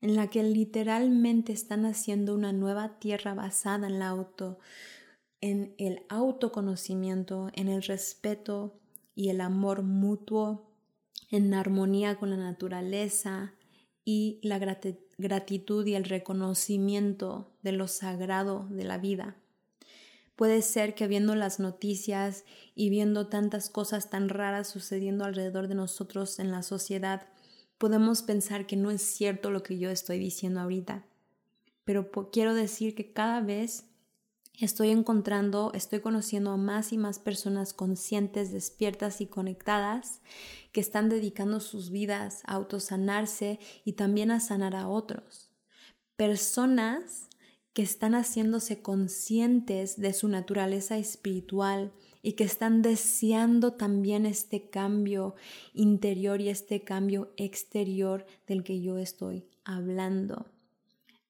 en 0.01 0.15
la 0.15 0.29
que 0.29 0.43
literalmente 0.43 1.53
están 1.53 1.85
haciendo 1.85 2.35
una 2.35 2.53
nueva 2.53 2.99
tierra 2.99 3.35
basada 3.35 3.87
en 3.87 3.99
la 3.99 4.09
auto 4.09 4.59
en 5.41 5.75
el 5.79 6.03
autoconocimiento, 6.09 7.51
en 7.53 7.69
el 7.69 7.83
respeto 7.83 8.79
y 9.15 9.29
el 9.29 9.41
amor 9.41 9.83
mutuo, 9.83 10.71
en 11.31 11.53
armonía 11.55 12.17
con 12.17 12.31
la 12.31 12.37
naturaleza 12.37 13.55
y 14.05 14.39
la 14.43 14.59
gratitud 14.59 15.87
y 15.87 15.95
el 15.95 16.05
reconocimiento 16.05 17.53
de 17.63 17.73
lo 17.73 17.89
sagrado 17.89 18.67
de 18.71 18.85
la 18.85 18.99
vida. 18.99 19.37
Puede 20.37 20.63
ser 20.63 20.95
que 20.95 21.07
viendo 21.07 21.35
las 21.35 21.59
noticias 21.59 22.45
y 22.75 22.91
viendo 22.91 23.27
tantas 23.27 23.71
cosas 23.71 24.11
tan 24.11 24.29
raras 24.29 24.69
sucediendo 24.69 25.25
alrededor 25.25 25.67
de 25.67 25.75
nosotros 25.75 26.39
en 26.39 26.51
la 26.51 26.63
sociedad, 26.63 27.29
podemos 27.79 28.23
pensar 28.23 28.67
que 28.67 28.77
no 28.77 28.91
es 28.91 29.03
cierto 29.03 29.51
lo 29.51 29.63
que 29.63 29.79
yo 29.79 29.91
estoy 29.91 30.19
diciendo 30.19 30.61
ahorita. 30.61 31.05
Pero 31.85 32.11
quiero 32.31 32.55
decir 32.55 32.95
que 32.95 33.13
cada 33.13 33.41
vez 33.41 33.87
Estoy 34.59 34.89
encontrando, 34.89 35.71
estoy 35.75 36.01
conociendo 36.01 36.51
a 36.51 36.57
más 36.57 36.95
y 36.95 36.97
más 36.97 37.19
personas 37.19 37.75
conscientes, 37.75 38.53
despiertas 38.53 39.21
y 39.21 39.27
conectadas 39.27 40.23
que 40.73 40.81
están 40.81 41.11
dedicando 41.11 41.61
sus 41.61 41.91
vidas 41.91 42.41
a 42.47 42.55
autosanarse 42.55 43.59
y 43.85 43.93
también 43.93 44.31
a 44.31 44.41
sanar 44.41 44.75
a 44.75 44.89
otros. 44.89 45.51
Personas 46.17 47.26
que 47.77 47.83
están 47.83 48.15
haciéndose 48.15 48.81
conscientes 48.81 50.01
de 50.01 50.15
su 50.15 50.29
naturaleza 50.29 50.97
espiritual 50.97 51.93
y 52.23 52.33
que 52.33 52.45
están 52.45 52.81
deseando 52.81 53.75
también 53.75 54.25
este 54.25 54.71
cambio 54.71 55.35
interior 55.75 56.41
y 56.41 56.49
este 56.49 56.85
cambio 56.85 57.35
exterior 57.37 58.25
del 58.47 58.65
que 58.65 58.81
yo 58.81 58.97
estoy 58.97 59.45
hablando. 59.63 60.47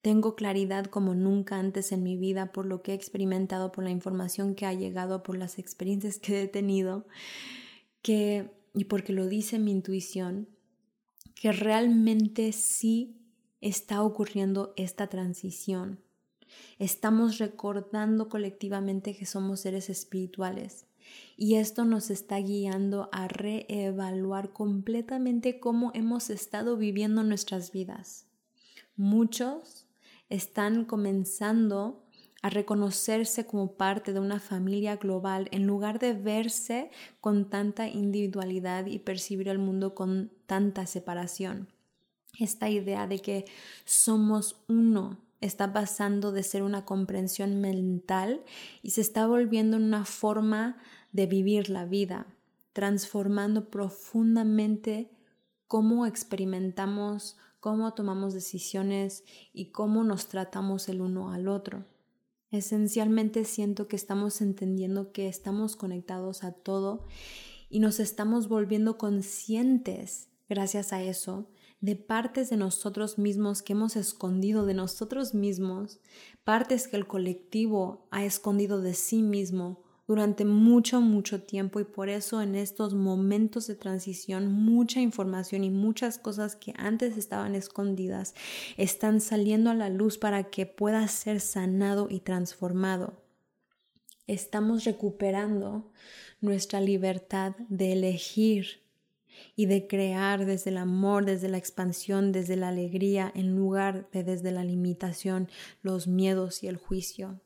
Tengo 0.02 0.36
claridad 0.36 0.84
como 0.84 1.16
nunca 1.16 1.58
antes 1.58 1.90
en 1.90 2.04
mi 2.04 2.16
vida 2.16 2.52
por 2.52 2.64
lo 2.64 2.80
que 2.80 2.92
he 2.92 2.94
experimentado, 2.94 3.72
por 3.72 3.82
la 3.82 3.90
información 3.90 4.54
que 4.54 4.66
ha 4.66 4.72
llegado, 4.72 5.24
por 5.24 5.36
las 5.36 5.58
experiencias 5.58 6.20
que 6.20 6.42
he 6.42 6.46
tenido, 6.46 7.08
que, 8.02 8.52
y 8.72 8.84
porque 8.84 9.12
lo 9.12 9.26
dice 9.26 9.58
mi 9.58 9.72
intuición, 9.72 10.48
que 11.34 11.50
realmente 11.50 12.52
sí 12.52 13.16
está 13.60 14.00
ocurriendo 14.04 14.74
esta 14.76 15.08
transición. 15.08 16.05
Estamos 16.78 17.38
recordando 17.38 18.28
colectivamente 18.28 19.16
que 19.16 19.26
somos 19.26 19.60
seres 19.60 19.88
espirituales 19.90 20.86
y 21.36 21.56
esto 21.56 21.84
nos 21.84 22.10
está 22.10 22.38
guiando 22.38 23.08
a 23.12 23.28
reevaluar 23.28 24.52
completamente 24.52 25.60
cómo 25.60 25.90
hemos 25.94 26.30
estado 26.30 26.76
viviendo 26.76 27.22
nuestras 27.22 27.72
vidas. 27.72 28.26
Muchos 28.96 29.86
están 30.28 30.84
comenzando 30.84 32.02
a 32.42 32.50
reconocerse 32.50 33.46
como 33.46 33.72
parte 33.76 34.12
de 34.12 34.20
una 34.20 34.40
familia 34.40 34.96
global 34.96 35.48
en 35.50 35.66
lugar 35.66 35.98
de 35.98 36.12
verse 36.14 36.90
con 37.20 37.50
tanta 37.50 37.88
individualidad 37.88 38.86
y 38.86 38.98
percibir 38.98 39.48
el 39.48 39.58
mundo 39.58 39.94
con 39.94 40.32
tanta 40.46 40.86
separación. 40.86 41.68
Esta 42.38 42.68
idea 42.68 43.06
de 43.06 43.18
que 43.20 43.44
somos 43.84 44.62
uno 44.68 45.25
está 45.40 45.72
pasando 45.72 46.32
de 46.32 46.42
ser 46.42 46.62
una 46.62 46.84
comprensión 46.84 47.60
mental 47.60 48.42
y 48.82 48.90
se 48.90 49.00
está 49.00 49.26
volviendo 49.26 49.76
en 49.76 49.84
una 49.84 50.04
forma 50.04 50.78
de 51.12 51.26
vivir 51.26 51.70
la 51.70 51.84
vida, 51.84 52.26
transformando 52.72 53.70
profundamente 53.70 55.10
cómo 55.66 56.06
experimentamos 56.06 57.36
cómo 57.66 57.94
tomamos 57.94 58.32
decisiones 58.32 59.24
y 59.52 59.72
cómo 59.72 60.04
nos 60.04 60.28
tratamos 60.28 60.88
el 60.88 61.00
uno 61.00 61.32
al 61.32 61.48
otro. 61.48 61.84
Esencialmente 62.52 63.44
siento 63.44 63.88
que 63.88 63.96
estamos 63.96 64.40
entendiendo 64.40 65.10
que 65.10 65.26
estamos 65.26 65.74
conectados 65.74 66.44
a 66.44 66.52
todo 66.52 67.08
y 67.68 67.80
nos 67.80 67.98
estamos 67.98 68.48
volviendo 68.48 68.98
conscientes, 68.98 70.28
gracias 70.48 70.92
a 70.92 71.02
eso, 71.02 71.50
de 71.80 71.96
partes 71.96 72.50
de 72.50 72.56
nosotros 72.56 73.18
mismos 73.18 73.62
que 73.62 73.74
hemos 73.74 73.96
escondido 73.96 74.66
de 74.66 74.74
nosotros 74.74 75.34
mismos, 75.34 76.00
partes 76.44 76.88
que 76.88 76.96
el 76.96 77.06
colectivo 77.06 78.08
ha 78.10 78.24
escondido 78.24 78.80
de 78.80 78.94
sí 78.94 79.22
mismo 79.22 79.84
durante 80.06 80.44
mucho, 80.44 81.00
mucho 81.00 81.42
tiempo 81.42 81.80
y 81.80 81.84
por 81.84 82.08
eso 82.08 82.40
en 82.40 82.54
estos 82.54 82.94
momentos 82.94 83.66
de 83.66 83.74
transición 83.74 84.52
mucha 84.52 85.00
información 85.00 85.64
y 85.64 85.70
muchas 85.70 86.18
cosas 86.18 86.54
que 86.54 86.72
antes 86.76 87.16
estaban 87.16 87.54
escondidas 87.54 88.34
están 88.76 89.20
saliendo 89.20 89.70
a 89.70 89.74
la 89.74 89.90
luz 89.90 90.16
para 90.16 90.44
que 90.44 90.64
pueda 90.64 91.06
ser 91.08 91.40
sanado 91.40 92.06
y 92.08 92.20
transformado. 92.20 93.24
Estamos 94.26 94.84
recuperando 94.84 95.90
nuestra 96.40 96.80
libertad 96.80 97.56
de 97.68 97.92
elegir 97.92 98.85
y 99.54 99.66
de 99.66 99.86
crear 99.86 100.46
desde 100.46 100.70
el 100.70 100.78
amor, 100.78 101.24
desde 101.24 101.48
la 101.48 101.58
expansión, 101.58 102.32
desde 102.32 102.56
la 102.56 102.68
alegría, 102.68 103.30
en 103.34 103.56
lugar 103.56 104.08
de 104.12 104.24
desde 104.24 104.52
la 104.52 104.64
limitación, 104.64 105.48
los 105.82 106.06
miedos 106.06 106.62
y 106.62 106.68
el 106.68 106.76
juicio 106.76 107.40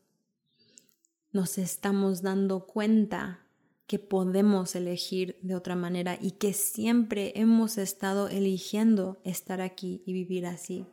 nos 1.33 1.59
estamos 1.59 2.23
dando 2.23 2.67
cuenta 2.67 3.47
que 3.87 3.99
podemos 3.99 4.75
elegir 4.75 5.39
de 5.43 5.55
otra 5.55 5.75
manera 5.77 6.19
y 6.21 6.33
que 6.33 6.53
siempre 6.53 7.33
hemos 7.37 7.79
estado 7.79 8.29
eligiendo 8.29 9.21
estar 9.25 9.61
aquí 9.61 10.03
y 10.07 10.13
vivir 10.13 10.47
así. 10.47 10.87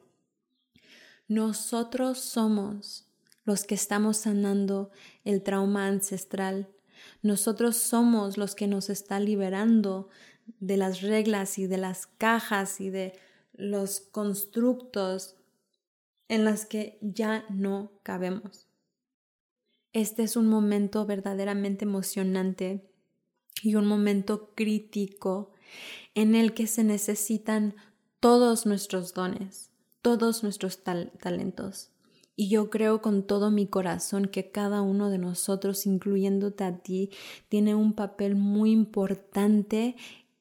Nosotros 1.27 2.19
somos 2.19 3.07
los 3.43 3.63
que 3.63 3.75
estamos 3.75 4.17
sanando 4.17 4.91
el 5.23 5.43
trauma 5.43 5.87
ancestral. 5.87 6.69
Nosotros 7.21 7.77
somos 7.77 8.37
los 8.37 8.55
que 8.55 8.67
nos 8.67 8.89
está 8.89 9.19
liberando 9.19 10.09
de 10.59 10.77
las 10.77 11.01
reglas 11.01 11.57
y 11.57 11.67
de 11.67 11.77
las 11.77 12.07
cajas 12.07 12.81
y 12.81 12.89
de 12.89 13.13
los 13.53 13.99
constructos 13.99 15.35
en 16.29 16.43
las 16.45 16.65
que 16.65 16.97
ya 17.01 17.45
no 17.49 17.91
cabemos. 18.03 18.67
Este 19.93 20.23
es 20.23 20.35
un 20.35 20.47
momento 20.47 21.05
verdaderamente 21.05 21.85
emocionante 21.85 22.87
y 23.63 23.75
un 23.75 23.85
momento 23.85 24.53
crítico 24.53 25.51
en 26.13 26.35
el 26.35 26.53
que 26.53 26.67
se 26.67 26.83
necesitan 26.83 27.75
todos 28.19 28.65
nuestros 28.65 29.13
dones, 29.13 29.71
todos 30.01 30.43
nuestros 30.43 30.83
talentos. 30.83 31.91
Y 32.35 32.49
yo 32.49 32.69
creo 32.69 33.01
con 33.01 33.25
todo 33.25 33.49
mi 33.49 33.65
corazón 33.65 34.25
que 34.25 34.51
cada 34.51 34.81
uno 34.81 35.09
de 35.09 35.17
nosotros, 35.17 35.87
incluyéndote 35.87 36.63
a 36.63 36.77
ti, 36.77 37.09
tiene 37.49 37.73
un 37.73 37.93
papel 37.93 38.35
muy 38.35 38.71
importante 38.71 39.95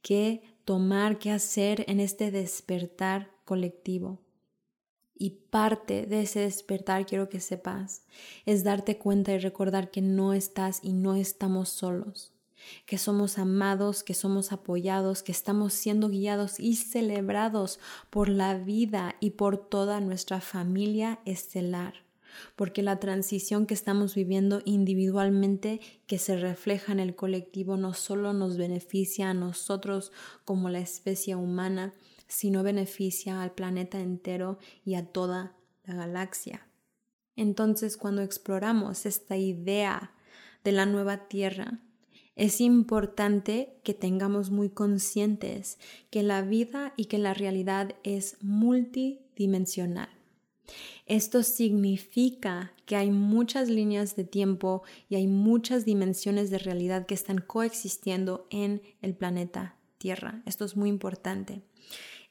que 0.06 0.40
tomar, 0.64 1.18
que 1.18 1.32
hacer 1.32 1.84
en 1.88 1.98
este 1.98 2.30
despertar 2.30 3.32
colectivo. 3.44 4.20
Y 5.16 5.30
parte 5.50 6.06
de 6.06 6.22
ese 6.22 6.38
despertar, 6.38 7.06
quiero 7.06 7.28
que 7.28 7.40
sepas, 7.40 8.04
es 8.44 8.62
darte 8.62 8.98
cuenta 8.98 9.32
y 9.32 9.38
recordar 9.38 9.90
que 9.90 10.02
no 10.02 10.32
estás 10.32 10.78
y 10.84 10.92
no 10.92 11.16
estamos 11.16 11.70
solos, 11.70 12.32
que 12.84 12.98
somos 12.98 13.36
amados, 13.36 14.04
que 14.04 14.14
somos 14.14 14.52
apoyados, 14.52 15.25
que 15.25 15.32
estamos 15.32 15.72
siendo 15.72 16.08
guiados 16.08 16.60
y 16.60 16.76
celebrados 16.76 17.80
por 18.08 18.28
la 18.28 18.54
vida 18.54 19.16
y 19.18 19.30
por 19.30 19.56
toda 19.56 20.00
nuestra 20.00 20.40
familia 20.40 21.18
estelar 21.25 22.05
porque 22.54 22.83
la 22.83 22.99
transición 22.99 23.66
que 23.66 23.75
estamos 23.75 24.14
viviendo 24.14 24.62
individualmente 24.64 25.80
que 26.06 26.18
se 26.18 26.37
refleja 26.37 26.92
en 26.92 27.00
el 27.00 27.14
colectivo 27.14 27.76
no 27.76 27.95
solo 27.95 28.33
nos 28.33 28.56
beneficia 28.56 29.30
a 29.30 29.35
nosotros 29.35 30.12
como 30.45 30.68
la 30.68 30.80
especie 30.80 31.37
humana, 31.37 31.95
sino 32.28 32.62
beneficia 32.62 33.42
al 33.42 33.52
planeta 33.52 34.00
entero 34.00 34.59
y 34.85 34.95
a 34.95 35.06
toda 35.06 35.56
la 35.85 35.95
galaxia. 35.95 36.66
Entonces, 37.37 37.97
cuando 37.97 38.23
exploramos 38.23 39.06
esta 39.06 39.37
idea 39.37 40.12
de 40.64 40.73
la 40.73 40.87
nueva 40.87 41.28
Tierra, 41.28 41.80
es 42.35 42.61
importante 42.61 43.78
que 43.83 43.95
tengamos 43.95 44.50
muy 44.50 44.68
conscientes 44.68 45.78
que 46.11 46.23
la 46.23 46.42
vida 46.42 46.92
y 46.97 47.06
que 47.06 47.18
la 47.18 47.35
realidad 47.35 47.95
es 48.02 48.37
multidimensional. 48.42 50.11
Esto 51.06 51.42
significa 51.42 52.73
que 52.85 52.96
hay 52.96 53.11
muchas 53.11 53.68
líneas 53.68 54.16
de 54.16 54.25
tiempo 54.25 54.82
y 55.08 55.16
hay 55.16 55.26
muchas 55.26 55.85
dimensiones 55.85 56.50
de 56.50 56.58
realidad 56.58 57.06
que 57.06 57.14
están 57.14 57.38
coexistiendo 57.38 58.46
en 58.50 58.82
el 59.02 59.14
planeta 59.14 59.76
Tierra. 59.99 60.42
Esto 60.46 60.64
es 60.64 60.76
muy 60.76 60.88
importante. 60.88 61.62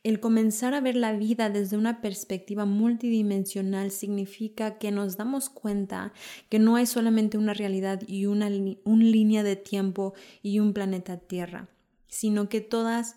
El 0.06 0.20
comenzar 0.20 0.76
a 0.76 0.82
ver 0.82 0.96
la 0.96 1.14
vida 1.14 1.50
desde 1.50 1.78
una 1.78 2.00
perspectiva 2.00 2.66
multidimensional 2.66 3.90
significa 3.90 4.78
que 4.78 4.92
nos 4.92 5.18
damos 5.18 5.50
cuenta 5.50 6.14
que 6.48 6.60
no 6.60 6.76
hay 6.76 6.86
solamente 6.86 7.40
una 7.40 7.56
realidad 7.56 8.04
y 8.08 8.28
una, 8.28 8.48
línea 8.48 9.42
de 9.42 9.56
tiempo 9.56 10.14
y 10.44 10.60
un 10.60 10.74
planeta 10.74 11.18
Tierra, 11.18 11.70
sino 12.08 12.50
que 12.50 12.62
todas 12.62 13.16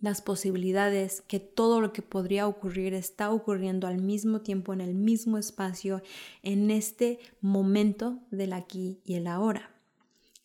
las 0.00 0.22
posibilidades, 0.22 1.22
que 1.22 1.40
todo 1.40 1.80
lo 1.80 1.92
que 1.92 2.02
podría 2.02 2.46
ocurrir 2.46 2.94
está 2.94 3.30
ocurriendo 3.30 3.86
al 3.86 4.00
mismo 4.00 4.40
tiempo, 4.40 4.72
en 4.72 4.80
el 4.80 4.94
mismo 4.94 5.38
espacio, 5.38 6.02
en 6.42 6.70
este 6.70 7.18
momento 7.40 8.20
del 8.30 8.52
aquí 8.52 9.00
y 9.04 9.14
el 9.14 9.26
ahora 9.26 9.74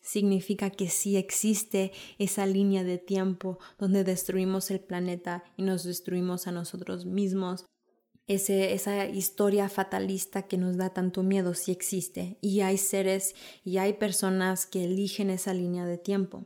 significa 0.04 0.70
que 0.70 0.90
sí 0.90 1.16
existe 1.16 1.92
esa 2.18 2.46
línea 2.46 2.84
de 2.84 2.98
tiempo 2.98 3.58
donde 3.78 4.04
destruimos 4.04 4.70
el 4.70 4.80
planeta 4.80 5.42
y 5.56 5.62
nos 5.62 5.82
destruimos 5.82 6.46
a 6.46 6.52
nosotros 6.52 7.06
mismos. 7.06 7.64
Ese, 8.26 8.74
esa 8.74 9.06
historia 9.06 9.68
fatalista 9.68 10.42
que 10.42 10.58
nos 10.58 10.76
da 10.76 10.90
tanto 10.90 11.22
miedo 11.22 11.54
sí 11.54 11.72
existe 11.72 12.38
y 12.42 12.60
hay 12.60 12.78
seres 12.78 13.34
y 13.64 13.78
hay 13.78 13.94
personas 13.94 14.66
que 14.66 14.84
eligen 14.84 15.30
esa 15.30 15.54
línea 15.54 15.86
de 15.86 15.98
tiempo. 15.98 16.44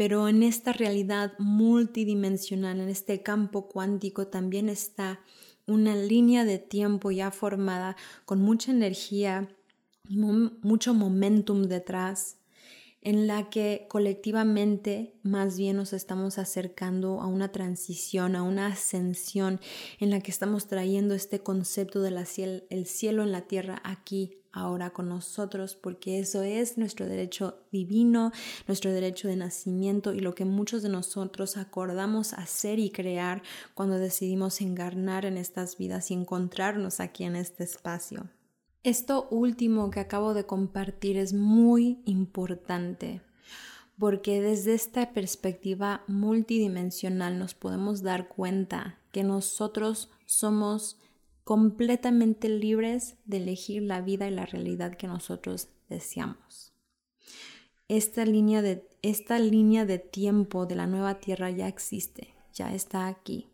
Pero 0.00 0.28
en 0.28 0.42
esta 0.42 0.72
realidad 0.72 1.34
multidimensional, 1.38 2.80
en 2.80 2.88
este 2.88 3.20
campo 3.20 3.68
cuántico, 3.68 4.28
también 4.28 4.70
está 4.70 5.20
una 5.66 5.94
línea 5.94 6.46
de 6.46 6.58
tiempo 6.58 7.10
ya 7.10 7.30
formada 7.30 7.98
con 8.24 8.40
mucha 8.40 8.72
energía 8.72 9.54
mucho 10.08 10.94
momentum 10.94 11.64
detrás 11.64 12.38
en 13.02 13.26
la 13.26 13.50
que 13.50 13.84
colectivamente 13.90 15.12
más 15.22 15.58
bien 15.58 15.76
nos 15.76 15.92
estamos 15.92 16.38
acercando 16.38 17.20
a 17.20 17.26
una 17.26 17.52
transición, 17.52 18.36
a 18.36 18.42
una 18.42 18.68
ascensión, 18.68 19.60
en 19.98 20.08
la 20.08 20.20
que 20.20 20.30
estamos 20.30 20.66
trayendo 20.66 21.14
este 21.14 21.40
concepto 21.40 22.00
del 22.00 22.16
el 22.70 22.86
cielo 22.86 23.22
en 23.22 23.32
la 23.32 23.42
tierra 23.42 23.82
aquí 23.84 24.39
ahora 24.52 24.90
con 24.90 25.08
nosotros, 25.08 25.74
porque 25.74 26.18
eso 26.18 26.42
es 26.42 26.78
nuestro 26.78 27.06
derecho 27.06 27.58
divino, 27.70 28.32
nuestro 28.66 28.92
derecho 28.92 29.28
de 29.28 29.36
nacimiento 29.36 30.12
y 30.12 30.20
lo 30.20 30.34
que 30.34 30.44
muchos 30.44 30.82
de 30.82 30.88
nosotros 30.88 31.56
acordamos 31.56 32.32
hacer 32.32 32.78
y 32.78 32.90
crear 32.90 33.42
cuando 33.74 33.98
decidimos 33.98 34.60
encarnar 34.60 35.24
en 35.24 35.36
estas 35.36 35.76
vidas 35.76 36.10
y 36.10 36.14
encontrarnos 36.14 37.00
aquí 37.00 37.24
en 37.24 37.36
este 37.36 37.64
espacio. 37.64 38.28
Esto 38.82 39.28
último 39.30 39.90
que 39.90 40.00
acabo 40.00 40.32
de 40.32 40.46
compartir 40.46 41.18
es 41.18 41.32
muy 41.34 42.00
importante 42.06 43.20
porque 44.00 44.40
desde 44.40 44.72
esta 44.72 45.12
perspectiva 45.12 46.02
multidimensional 46.06 47.38
nos 47.38 47.52
podemos 47.52 48.00
dar 48.02 48.28
cuenta 48.28 48.98
que 49.12 49.22
nosotros 49.22 50.08
somos 50.24 50.98
completamente 51.44 52.48
libres 52.48 53.16
de 53.24 53.38
elegir 53.38 53.82
la 53.82 54.00
vida 54.00 54.28
y 54.28 54.30
la 54.30 54.46
realidad 54.46 54.96
que 54.96 55.06
nosotros 55.06 55.68
deseamos. 55.88 56.72
Esta 57.88 58.24
línea 58.24 58.62
de, 58.62 58.88
esta 59.02 59.38
línea 59.38 59.84
de 59.84 59.98
tiempo 59.98 60.66
de 60.66 60.76
la 60.76 60.86
nueva 60.86 61.18
tierra 61.18 61.50
ya 61.50 61.66
existe, 61.66 62.34
ya 62.52 62.72
está 62.74 63.08
aquí. 63.08 63.48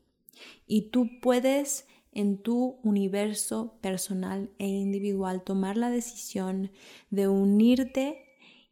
Y 0.67 0.91
tú 0.91 1.09
puedes 1.23 1.87
en 2.13 2.39
tu 2.39 2.79
universo 2.83 3.79
personal 3.81 4.51
e 4.59 4.67
individual 4.67 5.43
tomar 5.43 5.77
la 5.77 5.91
decisión 5.91 6.71
de 7.11 7.29
unirte 7.29 8.27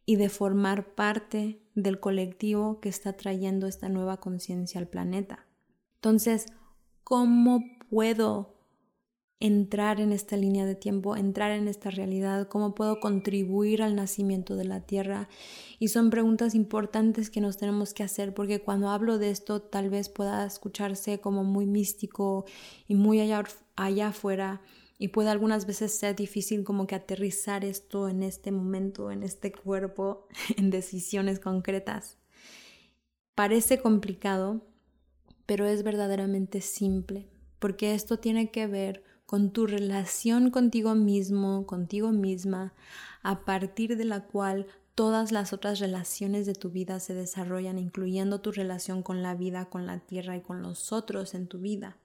y 0.07 0.17
de 0.17 0.29
formar 0.29 0.95
parte 0.95 1.61
del 1.75 2.01
colectivo 2.01 2.81
que 2.81 2.89
está 2.89 3.15
trayendo 3.15 3.67
esta 3.67 3.89
nueva 3.89 4.19
conciencia 4.19 4.81
al 4.81 4.89
planeta. 4.89 5.47
Entonces, 5.97 6.47
¿cómo 7.03 7.63
puedo 7.91 8.54
entrar 9.45 10.01
en 10.01 10.11
esta 10.11 10.39
línea 10.39 10.65
de 10.65 10.75
tiempo, 10.75 11.17
entrar 11.17 11.51
en 11.51 11.69
esta 11.69 11.91
realidad, 11.91 12.49
cómo 12.49 12.75
puedo 12.75 12.99
contribuir 12.99 13.83
al 13.83 13.95
nacimiento 13.95 14.57
de 14.57 14.65
la 14.65 14.81
Tierra. 14.81 15.29
Y 15.79 15.89
son 15.89 16.09
preguntas 16.09 16.55
importantes 16.55 17.29
que 17.29 17.43
nos 17.43 17.59
tenemos 17.59 17.93
que 17.93 18.03
hacer 18.03 18.33
porque 18.33 18.63
cuando 18.63 18.89
hablo 18.89 19.19
de 19.19 19.29
esto 19.29 19.61
tal 19.61 19.91
vez 19.91 20.09
pueda 20.09 20.47
escucharse 20.47 21.21
como 21.21 21.45
muy 21.45 21.67
místico 21.67 22.47
y 22.89 22.95
muy 22.95 23.21
allá, 23.21 23.45
allá 23.77 24.09
afuera 24.09 24.63
y 24.99 25.09
puede 25.09 25.29
algunas 25.29 25.67
veces 25.67 25.93
ser 25.93 26.17
difícil 26.17 26.65
como 26.65 26.87
que 26.87 26.95
aterrizar 26.95 27.67
esto 27.67 28.09
en 28.09 28.23
este 28.23 28.51
momento, 28.51 29.11
en 29.11 29.23
este 29.23 29.53
cuerpo, 29.53 30.27
en 30.57 30.71
decisiones 30.71 31.39
concretas. 31.39 32.17
Parece 33.35 33.79
complicado, 33.79 34.67
pero 35.45 35.67
es 35.67 35.83
verdaderamente 35.83 36.63
simple, 36.63 37.29
porque 37.59 37.95
esto 37.95 38.19
tiene 38.19 38.51
que 38.51 38.67
ver 38.67 39.04
con 39.27 39.51
tu 39.51 39.67
relación 39.67 40.51
contigo 40.51 40.95
mismo, 40.95 41.67
contigo 41.67 42.13
misma, 42.13 42.75
a 43.23 43.45
partir 43.45 43.97
de 43.97 44.05
la 44.05 44.27
cual 44.27 44.67
todas 44.95 45.33
las 45.33 45.53
otras 45.53 45.81
relaciones 45.81 46.47
de 46.47 46.55
tu 46.55 46.71
vida 46.71 47.01
se 47.01 47.15
desarrollan, 47.15 47.79
incluyendo 47.79 48.41
tu 48.41 48.53
relación 48.53 49.03
con 49.03 49.23
la 49.23 49.35
vida, 49.35 49.67
con 49.67 49.87
la 49.87 50.01
tierra 50.01 50.37
y 50.37 50.41
con 50.41 50.63
los 50.63 50.93
otros 50.93 51.35
en 51.35 51.49
tu 51.49 51.59
vida. 51.59 51.97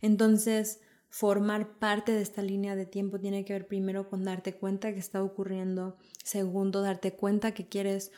Entonces, 0.00 0.80
formar 1.08 1.78
parte 1.78 2.12
de 2.12 2.22
esta 2.22 2.42
línea 2.42 2.76
de 2.76 2.86
tiempo 2.86 3.18
tiene 3.18 3.44
que 3.44 3.52
ver 3.52 3.66
primero 3.66 4.08
con 4.08 4.24
darte 4.24 4.54
cuenta 4.54 4.92
que 4.92 4.98
está 4.98 5.22
ocurriendo, 5.22 5.96
segundo, 6.22 6.82
darte 6.82 7.12
cuenta 7.12 7.52
que 7.52 7.68
quieres 7.68 8.12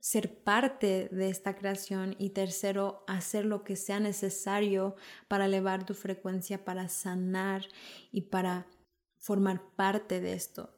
ser 0.00 0.42
parte 0.42 1.08
de 1.12 1.28
esta 1.28 1.54
creación 1.54 2.16
y 2.18 2.30
tercero, 2.30 3.04
hacer 3.06 3.44
lo 3.44 3.62
que 3.64 3.76
sea 3.76 4.00
necesario 4.00 4.96
para 5.28 5.46
elevar 5.46 5.84
tu 5.84 5.94
frecuencia, 5.94 6.64
para 6.64 6.88
sanar 6.88 7.66
y 8.10 8.22
para 8.22 8.66
formar 9.18 9.62
parte 9.76 10.20
de 10.20 10.32
esto. 10.32 10.74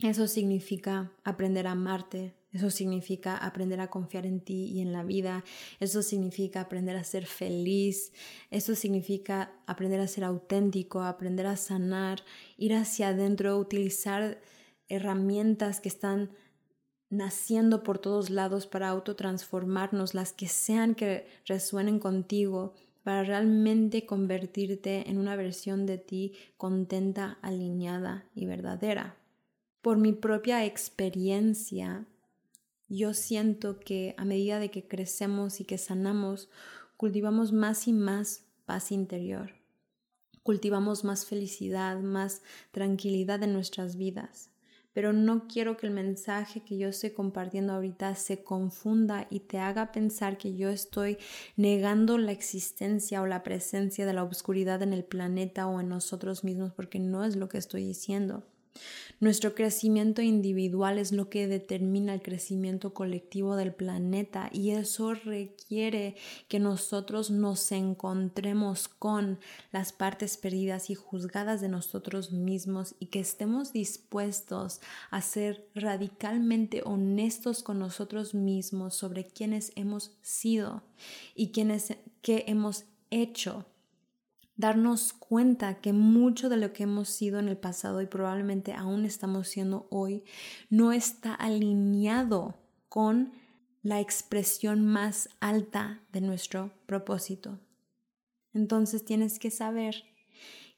Eso 0.00 0.26
significa 0.26 1.12
aprender 1.22 1.66
a 1.66 1.72
amarte, 1.72 2.34
Eso 2.52 2.70
significa 2.70 3.36
aprender 3.36 3.80
a 3.80 3.90
confiar 3.90 4.26
en 4.26 4.38
ti 4.38 4.66
y 4.66 4.80
en 4.80 4.92
la 4.92 5.02
vida. 5.02 5.42
Eso 5.80 6.02
significa 6.02 6.60
aprender 6.60 6.94
a 6.96 7.02
ser 7.02 7.26
feliz. 7.26 8.12
Eso 8.52 8.76
significa 8.76 9.52
aprender 9.66 9.98
a 9.98 10.06
ser 10.06 10.22
auténtico, 10.22 11.02
aprender 11.02 11.46
a 11.46 11.56
sanar, 11.56 12.22
ir 12.56 12.74
hacia 12.74 13.08
adentro, 13.08 13.58
utilizar 13.58 14.40
herramientas 14.88 15.80
que 15.80 15.88
están 15.88 16.30
naciendo 17.16 17.82
por 17.82 17.98
todos 17.98 18.30
lados 18.30 18.66
para 18.66 18.88
autotransformarnos, 18.88 20.14
las 20.14 20.32
que 20.32 20.48
sean 20.48 20.94
que 20.94 21.26
resuenen 21.46 21.98
contigo, 21.98 22.74
para 23.04 23.22
realmente 23.22 24.06
convertirte 24.06 25.08
en 25.08 25.18
una 25.18 25.36
versión 25.36 25.86
de 25.86 25.98
ti 25.98 26.32
contenta, 26.56 27.38
alineada 27.42 28.24
y 28.34 28.46
verdadera. 28.46 29.16
Por 29.82 29.98
mi 29.98 30.12
propia 30.12 30.64
experiencia, 30.64 32.06
yo 32.88 33.12
siento 33.12 33.78
que 33.78 34.14
a 34.16 34.24
medida 34.24 34.58
de 34.58 34.70
que 34.70 34.88
crecemos 34.88 35.60
y 35.60 35.64
que 35.64 35.76
sanamos, 35.76 36.48
cultivamos 36.96 37.52
más 37.52 37.86
y 37.88 37.92
más 37.92 38.44
paz 38.64 38.90
interior, 38.90 39.52
cultivamos 40.42 41.04
más 41.04 41.26
felicidad, 41.26 42.00
más 42.00 42.42
tranquilidad 42.72 43.42
en 43.42 43.52
nuestras 43.52 43.96
vidas. 43.96 44.53
Pero 44.94 45.12
no 45.12 45.46
quiero 45.48 45.76
que 45.76 45.86
el 45.86 45.92
mensaje 45.92 46.62
que 46.64 46.78
yo 46.78 46.88
estoy 46.88 47.10
compartiendo 47.10 47.74
ahorita 47.74 48.14
se 48.14 48.42
confunda 48.42 49.26
y 49.28 49.40
te 49.40 49.58
haga 49.58 49.92
pensar 49.92 50.38
que 50.38 50.56
yo 50.56 50.70
estoy 50.70 51.18
negando 51.56 52.16
la 52.16 52.32
existencia 52.32 53.20
o 53.20 53.26
la 53.26 53.42
presencia 53.42 54.06
de 54.06 54.14
la 54.14 54.24
oscuridad 54.24 54.80
en 54.82 54.94
el 54.94 55.04
planeta 55.04 55.66
o 55.66 55.80
en 55.80 55.90
nosotros 55.90 56.44
mismos, 56.44 56.72
porque 56.72 57.00
no 57.00 57.24
es 57.24 57.36
lo 57.36 57.50
que 57.50 57.58
estoy 57.58 57.84
diciendo. 57.84 58.44
Nuestro 59.20 59.54
crecimiento 59.54 60.22
individual 60.22 60.98
es 60.98 61.12
lo 61.12 61.30
que 61.30 61.46
determina 61.46 62.12
el 62.14 62.22
crecimiento 62.22 62.92
colectivo 62.92 63.56
del 63.56 63.72
planeta 63.72 64.50
y 64.52 64.70
eso 64.70 65.14
requiere 65.14 66.16
que 66.48 66.58
nosotros 66.58 67.30
nos 67.30 67.72
encontremos 67.72 68.88
con 68.88 69.38
las 69.72 69.92
partes 69.92 70.36
perdidas 70.36 70.90
y 70.90 70.94
juzgadas 70.94 71.60
de 71.60 71.68
nosotros 71.68 72.32
mismos 72.32 72.96
y 72.98 73.06
que 73.06 73.20
estemos 73.20 73.72
dispuestos 73.72 74.80
a 75.10 75.22
ser 75.22 75.66
radicalmente 75.74 76.82
honestos 76.84 77.62
con 77.62 77.78
nosotros 77.78 78.34
mismos 78.34 78.94
sobre 78.94 79.24
quiénes 79.26 79.72
hemos 79.76 80.16
sido 80.22 80.82
y 81.34 81.52
quiénes 81.52 81.96
que 82.20 82.44
hemos 82.46 82.84
hecho 83.10 83.64
darnos 84.56 85.12
cuenta 85.12 85.80
que 85.80 85.92
mucho 85.92 86.48
de 86.48 86.56
lo 86.56 86.72
que 86.72 86.84
hemos 86.84 87.08
sido 87.08 87.38
en 87.38 87.48
el 87.48 87.56
pasado 87.56 88.00
y 88.00 88.06
probablemente 88.06 88.72
aún 88.72 89.04
estamos 89.04 89.48
siendo 89.48 89.88
hoy 89.90 90.24
no 90.70 90.92
está 90.92 91.34
alineado 91.34 92.54
con 92.88 93.32
la 93.82 94.00
expresión 94.00 94.86
más 94.86 95.28
alta 95.40 96.00
de 96.12 96.20
nuestro 96.20 96.72
propósito. 96.86 97.58
Entonces 98.52 99.04
tienes 99.04 99.38
que 99.38 99.50
saber 99.50 100.04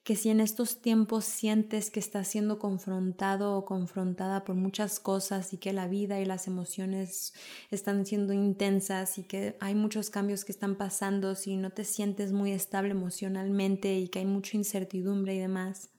que 0.06 0.14
si 0.14 0.28
en 0.28 0.38
estos 0.38 0.80
tiempos 0.80 1.24
sientes 1.24 1.90
que 1.90 1.98
estás 1.98 2.28
siendo 2.28 2.60
confrontado 2.60 3.56
o 3.56 3.64
confrontada 3.64 4.44
por 4.44 4.54
muchas 4.54 5.00
cosas 5.00 5.52
y 5.52 5.56
que 5.56 5.72
la 5.72 5.88
vida 5.88 6.20
y 6.20 6.24
las 6.24 6.46
emociones 6.46 7.34
están 7.72 8.06
siendo 8.06 8.32
intensas 8.32 9.18
y 9.18 9.24
que 9.24 9.56
hay 9.58 9.74
muchos 9.74 10.08
cambios 10.08 10.44
que 10.44 10.52
están 10.52 10.76
pasando, 10.76 11.34
si 11.34 11.56
no 11.56 11.70
te 11.70 11.82
sientes 11.82 12.30
muy 12.30 12.52
estable 12.52 12.92
emocionalmente 12.92 13.98
y 13.98 14.06
que 14.06 14.20
hay 14.20 14.26
mucha 14.26 14.56
incertidumbre 14.56 15.34
y 15.34 15.40
demás, 15.40 15.90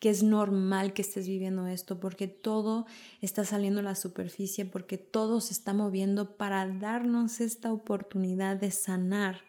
que 0.00 0.10
es 0.10 0.24
normal 0.24 0.92
que 0.92 1.02
estés 1.02 1.28
viviendo 1.28 1.68
esto 1.68 2.00
porque 2.00 2.26
todo 2.26 2.84
está 3.20 3.44
saliendo 3.44 3.78
a 3.78 3.84
la 3.84 3.94
superficie, 3.94 4.64
porque 4.64 4.98
todo 4.98 5.40
se 5.40 5.52
está 5.52 5.72
moviendo 5.72 6.36
para 6.36 6.66
darnos 6.66 7.40
esta 7.40 7.72
oportunidad 7.72 8.56
de 8.56 8.72
sanar 8.72 9.42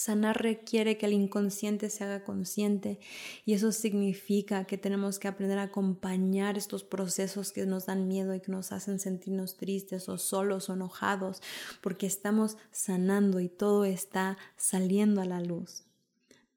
Sanar 0.00 0.42
requiere 0.42 0.96
que 0.96 1.04
el 1.04 1.12
inconsciente 1.12 1.90
se 1.90 2.04
haga 2.04 2.24
consciente 2.24 2.98
y 3.44 3.52
eso 3.52 3.70
significa 3.70 4.64
que 4.64 4.78
tenemos 4.78 5.18
que 5.18 5.28
aprender 5.28 5.58
a 5.58 5.64
acompañar 5.64 6.56
estos 6.56 6.84
procesos 6.84 7.52
que 7.52 7.66
nos 7.66 7.84
dan 7.84 8.08
miedo 8.08 8.34
y 8.34 8.40
que 8.40 8.50
nos 8.50 8.72
hacen 8.72 8.98
sentirnos 8.98 9.58
tristes 9.58 10.08
o 10.08 10.16
solos 10.16 10.70
o 10.70 10.72
enojados 10.72 11.42
porque 11.82 12.06
estamos 12.06 12.56
sanando 12.70 13.40
y 13.40 13.50
todo 13.50 13.84
está 13.84 14.38
saliendo 14.56 15.20
a 15.20 15.26
la 15.26 15.42
luz 15.42 15.84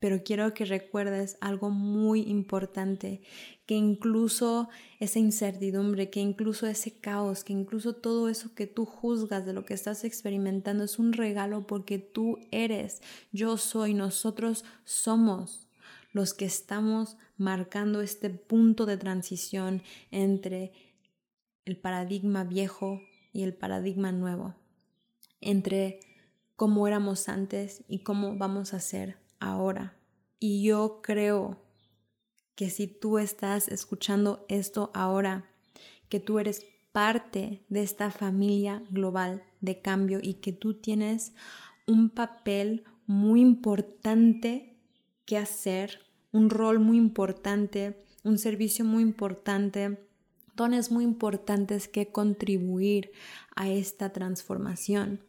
pero 0.03 0.21
quiero 0.21 0.53
que 0.53 0.65
recuerdes 0.65 1.37
algo 1.39 1.69
muy 1.69 2.23
importante, 2.23 3.21
que 3.65 3.75
incluso 3.75 4.67
esa 4.99 5.19
incertidumbre, 5.19 6.09
que 6.09 6.19
incluso 6.19 6.67
ese 6.67 6.99
caos, 6.99 7.45
que 7.45 7.53
incluso 7.53 7.95
todo 7.95 8.27
eso 8.27 8.53
que 8.53 8.67
tú 8.67 8.85
juzgas 8.85 9.45
de 9.45 9.53
lo 9.53 9.63
que 9.63 9.73
estás 9.73 10.03
experimentando 10.03 10.83
es 10.83 10.99
un 10.99 11.13
regalo 11.13 11.65
porque 11.67 11.99
tú 11.99 12.37
eres, 12.51 13.01
yo 13.31 13.55
soy, 13.55 13.93
nosotros 13.93 14.65
somos 14.83 15.69
los 16.11 16.33
que 16.33 16.43
estamos 16.43 17.15
marcando 17.37 18.01
este 18.01 18.29
punto 18.29 18.85
de 18.85 18.97
transición 18.97 19.83
entre 20.11 20.73
el 21.63 21.77
paradigma 21.77 22.43
viejo 22.43 22.99
y 23.31 23.43
el 23.43 23.53
paradigma 23.53 24.11
nuevo, 24.11 24.53
entre 25.39 26.01
cómo 26.57 26.89
éramos 26.89 27.29
antes 27.29 27.85
y 27.87 27.99
cómo 27.99 28.35
vamos 28.35 28.73
a 28.73 28.81
ser 28.81 29.22
ahora. 29.43 29.97
Y 30.39 30.63
yo 30.63 31.01
creo 31.01 31.57
que 32.55 32.69
si 32.69 32.87
tú 32.87 33.17
estás 33.17 33.67
escuchando 33.67 34.45
esto 34.49 34.91
ahora, 34.93 35.49
que 36.09 36.19
tú 36.19 36.39
eres 36.39 36.65
parte 36.91 37.63
de 37.69 37.81
esta 37.81 38.11
familia 38.11 38.83
global 38.89 39.43
de 39.61 39.81
cambio 39.81 40.19
y 40.21 40.35
que 40.35 40.53
tú 40.53 40.75
tienes 40.75 41.33
un 41.87 42.09
papel 42.09 42.83
muy 43.07 43.41
importante 43.41 44.77
que 45.25 45.37
hacer, 45.37 45.99
un 46.31 46.49
rol 46.49 46.79
muy 46.79 46.97
importante, 46.97 48.03
un 48.23 48.37
servicio 48.37 48.85
muy 48.85 49.01
importante, 49.01 50.07
dones 50.55 50.91
muy 50.91 51.03
importantes 51.03 51.87
que 51.87 52.11
contribuir 52.11 53.11
a 53.55 53.69
esta 53.69 54.13
transformación. 54.13 55.21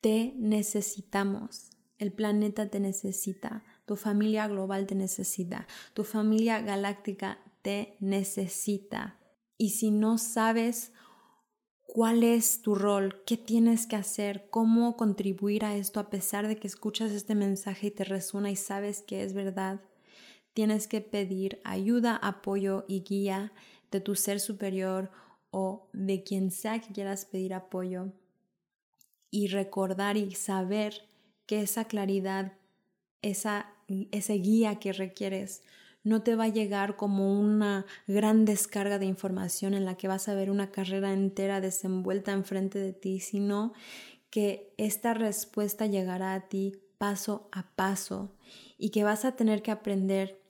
Te 0.00 0.34
necesitamos. 0.36 1.75
El 1.98 2.12
planeta 2.12 2.68
te 2.68 2.80
necesita, 2.80 3.64
tu 3.86 3.96
familia 3.96 4.48
global 4.48 4.86
te 4.86 4.94
necesita, 4.94 5.66
tu 5.94 6.04
familia 6.04 6.60
galáctica 6.60 7.38
te 7.62 7.96
necesita. 8.00 9.18
Y 9.56 9.70
si 9.70 9.90
no 9.90 10.18
sabes 10.18 10.92
cuál 11.96 12.22
es 12.22 12.60
tu 12.60 12.74
rol, 12.74 13.22
qué 13.24 13.38
tienes 13.38 13.86
que 13.86 13.96
hacer, 13.96 14.48
cómo 14.50 14.96
contribuir 14.96 15.64
a 15.64 15.76
esto 15.76 15.98
a 15.98 16.10
pesar 16.10 16.46
de 16.46 16.56
que 16.56 16.66
escuchas 16.66 17.10
este 17.12 17.34
mensaje 17.34 17.86
y 17.86 17.90
te 17.90 18.04
resuena 18.04 18.50
y 18.50 18.56
sabes 18.56 19.02
que 19.02 19.22
es 19.22 19.32
verdad, 19.32 19.80
tienes 20.52 20.88
que 20.88 21.00
pedir 21.00 21.60
ayuda, 21.64 22.16
apoyo 22.16 22.84
y 22.86 23.00
guía 23.00 23.52
de 23.90 24.00
tu 24.00 24.14
ser 24.14 24.40
superior 24.40 25.10
o 25.50 25.88
de 25.92 26.22
quien 26.22 26.50
sea 26.50 26.80
que 26.80 26.92
quieras 26.92 27.24
pedir 27.24 27.54
apoyo 27.54 28.12
y 29.30 29.48
recordar 29.48 30.16
y 30.16 30.34
saber 30.34 31.08
que 31.46 31.62
esa 31.62 31.86
claridad, 31.86 32.52
esa, 33.22 33.72
ese 34.10 34.34
guía 34.34 34.78
que 34.78 34.92
requieres, 34.92 35.62
no 36.02 36.22
te 36.22 36.36
va 36.36 36.44
a 36.44 36.48
llegar 36.48 36.94
como 36.94 37.38
una 37.38 37.84
gran 38.06 38.44
descarga 38.44 39.00
de 39.00 39.06
información 39.06 39.74
en 39.74 39.84
la 39.84 39.96
que 39.96 40.06
vas 40.06 40.28
a 40.28 40.34
ver 40.34 40.50
una 40.50 40.70
carrera 40.70 41.12
entera 41.12 41.60
desenvuelta 41.60 42.32
enfrente 42.32 42.78
de 42.78 42.92
ti, 42.92 43.18
sino 43.18 43.72
que 44.30 44.72
esta 44.76 45.14
respuesta 45.14 45.86
llegará 45.86 46.34
a 46.34 46.48
ti 46.48 46.80
paso 46.98 47.48
a 47.52 47.74
paso 47.74 48.36
y 48.78 48.90
que 48.90 49.02
vas 49.02 49.24
a 49.24 49.32
tener 49.32 49.62
que 49.62 49.70
aprender 49.70 50.40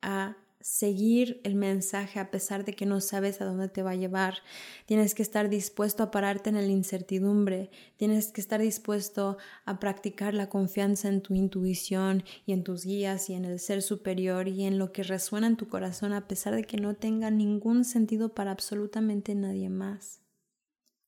a 0.00 0.36
seguir 0.62 1.40
el 1.44 1.54
mensaje 1.54 2.20
a 2.20 2.30
pesar 2.30 2.64
de 2.64 2.74
que 2.74 2.86
no 2.86 3.00
sabes 3.00 3.40
a 3.40 3.44
dónde 3.44 3.68
te 3.68 3.82
va 3.82 3.90
a 3.90 3.96
llevar. 3.96 4.38
Tienes 4.86 5.14
que 5.14 5.22
estar 5.22 5.48
dispuesto 5.48 6.02
a 6.02 6.10
pararte 6.10 6.50
en 6.50 6.56
la 6.56 6.66
incertidumbre. 6.66 7.70
Tienes 7.96 8.32
que 8.32 8.40
estar 8.40 8.60
dispuesto 8.60 9.38
a 9.64 9.80
practicar 9.80 10.34
la 10.34 10.48
confianza 10.48 11.08
en 11.08 11.20
tu 11.20 11.34
intuición 11.34 12.24
y 12.46 12.52
en 12.52 12.62
tus 12.62 12.84
guías 12.84 13.28
y 13.28 13.34
en 13.34 13.44
el 13.44 13.58
ser 13.58 13.82
superior 13.82 14.48
y 14.48 14.64
en 14.64 14.78
lo 14.78 14.92
que 14.92 15.02
resuena 15.02 15.46
en 15.46 15.56
tu 15.56 15.68
corazón 15.68 16.12
a 16.12 16.28
pesar 16.28 16.54
de 16.54 16.64
que 16.64 16.76
no 16.76 16.94
tenga 16.94 17.30
ningún 17.30 17.84
sentido 17.84 18.34
para 18.34 18.52
absolutamente 18.52 19.34
nadie 19.34 19.68
más. 19.68 20.20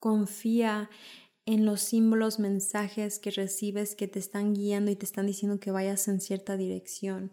Confía 0.01 0.91
en 1.47 1.67
los 1.67 1.83
símbolos, 1.83 2.39
mensajes 2.39 3.19
que 3.19 3.31
recibes 3.31 3.95
que 3.95 4.09
te 4.09 4.19
están 4.19 4.55
guiando 4.55 4.91
y 4.91 4.97
te 4.97 5.05
están 5.05 5.27
diciendo 5.27 5.61
que 5.61 5.71
vayas 5.71 6.09
en 6.09 6.21
cierta 6.21 6.57
dirección 6.57 7.33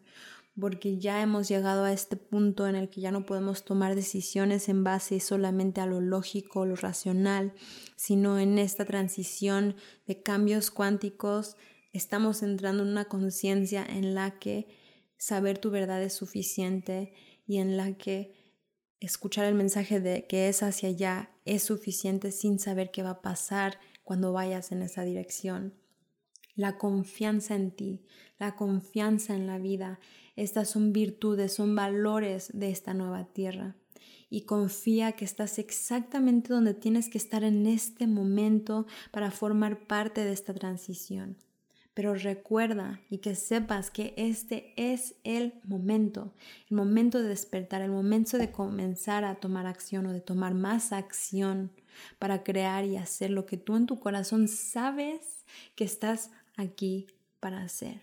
porque 0.60 1.00
ya 1.00 1.22
hemos 1.22 1.48
llegado 1.48 1.86
a 1.86 1.94
este 1.94 2.18
punto 2.18 2.68
en 2.68 2.76
el 2.76 2.90
que 2.90 3.02
ya 3.02 3.12
no 3.12 3.26
podemos 3.26 3.64
tomar 3.64 3.96
decisiones 3.96 4.70
en 4.70 4.84
base 4.84 5.20
solamente 5.20 5.82
a 5.82 5.86
lo 5.86 6.02
lógico, 6.02 6.66
lo 6.66 6.76
racional, 6.76 7.54
sino 7.96 8.40
en 8.40 8.60
esta 8.60 8.86
transición 8.86 9.76
de 10.06 10.22
cambios 10.22 10.72
cuánticos 10.72 11.56
estamos 11.94 12.44
entrando 12.44 12.84
en 12.84 12.90
una 12.90 13.06
conciencia 13.06 13.86
en 13.86 14.14
la 14.14 14.40
que 14.40 14.68
saber 15.18 15.58
tu 15.58 15.70
verdad 15.70 16.02
es 16.02 16.14
suficiente 16.14 17.14
y 17.46 17.58
en 17.58 17.78
la 17.78 17.98
que 17.98 18.34
escuchar 19.00 19.46
el 19.46 19.56
mensaje 19.56 20.00
de 20.00 20.28
que 20.28 20.48
es 20.48 20.64
hacia 20.64 20.90
allá 20.90 21.32
es 21.46 21.64
suficiente 21.64 22.32
sin 22.32 22.60
saber 22.60 22.92
qué 22.92 23.04
va 23.04 23.12
a 23.12 23.22
pasar 23.22 23.80
cuando 24.04 24.34
vayas 24.34 24.72
en 24.72 24.82
esa 24.82 25.04
dirección. 25.04 25.81
La 26.56 26.78
confianza 26.78 27.56
en 27.56 27.72
ti, 27.72 28.02
la 28.40 28.56
confianza 28.56 29.36
en 29.36 29.48
la 29.48 29.58
vida, 29.58 30.00
estas 30.36 30.70
son 30.70 30.94
virtudes, 30.94 31.54
son 31.54 31.76
valores 31.76 32.50
de 32.54 32.72
esta 32.72 32.94
nueva 32.94 33.26
tierra. 33.26 33.76
Y 34.30 34.42
confía 34.46 35.12
que 35.14 35.26
estás 35.26 35.60
exactamente 35.60 36.54
donde 36.54 36.74
tienes 36.74 37.10
que 37.10 37.18
estar 37.18 37.44
en 37.44 37.68
este 37.68 38.08
momento 38.08 38.88
para 39.12 39.30
formar 39.30 39.88
parte 39.88 40.24
de 40.24 40.32
esta 40.32 40.54
transición. 40.54 41.38
Pero 41.94 42.14
recuerda 42.14 43.02
y 43.10 43.18
que 43.18 43.36
sepas 43.36 43.92
que 43.92 44.14
este 44.16 44.74
es 44.78 45.16
el 45.26 45.60
momento, 45.66 46.34
el 46.70 46.78
momento 46.78 47.22
de 47.22 47.28
despertar, 47.28 47.82
el 47.82 47.92
momento 47.92 48.38
de 48.38 48.52
comenzar 48.52 49.26
a 49.26 49.36
tomar 49.36 49.68
acción 49.68 50.06
o 50.06 50.14
de 50.14 50.22
tomar 50.22 50.54
más 50.54 50.94
acción 50.94 51.74
para 52.18 52.44
crear 52.44 52.86
y 52.86 52.96
hacer 52.96 53.32
lo 53.32 53.46
que 53.46 53.58
tú 53.58 53.76
en 53.76 53.88
tu 53.88 54.00
corazón 54.00 54.48
sabes 54.48 55.46
que 55.76 55.84
estás 55.84 56.32
aquí 56.62 57.08
para 57.39 57.63
hacer. 57.63 58.02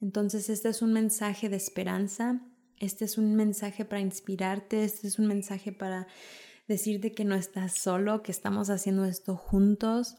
Entonces 0.00 0.48
este 0.50 0.68
es 0.68 0.82
un 0.82 0.92
mensaje 0.92 1.48
de 1.48 1.56
esperanza, 1.56 2.40
este 2.78 3.04
es 3.04 3.18
un 3.18 3.34
mensaje 3.34 3.84
para 3.84 4.00
inspirarte, 4.00 4.84
este 4.84 5.06
es 5.06 5.18
un 5.18 5.26
mensaje 5.26 5.72
para 5.72 6.06
decirte 6.68 7.12
que 7.12 7.24
no 7.24 7.34
estás 7.34 7.74
solo, 7.74 8.22
que 8.22 8.32
estamos 8.32 8.70
haciendo 8.70 9.04
esto 9.04 9.36
juntos 9.36 10.16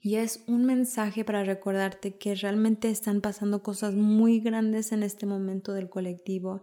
y 0.00 0.16
es 0.16 0.44
un 0.46 0.64
mensaje 0.64 1.24
para 1.24 1.42
recordarte 1.42 2.16
que 2.16 2.34
realmente 2.36 2.90
están 2.90 3.20
pasando 3.20 3.62
cosas 3.62 3.94
muy 3.94 4.40
grandes 4.40 4.92
en 4.92 5.02
este 5.02 5.26
momento 5.26 5.72
del 5.72 5.90
colectivo, 5.90 6.62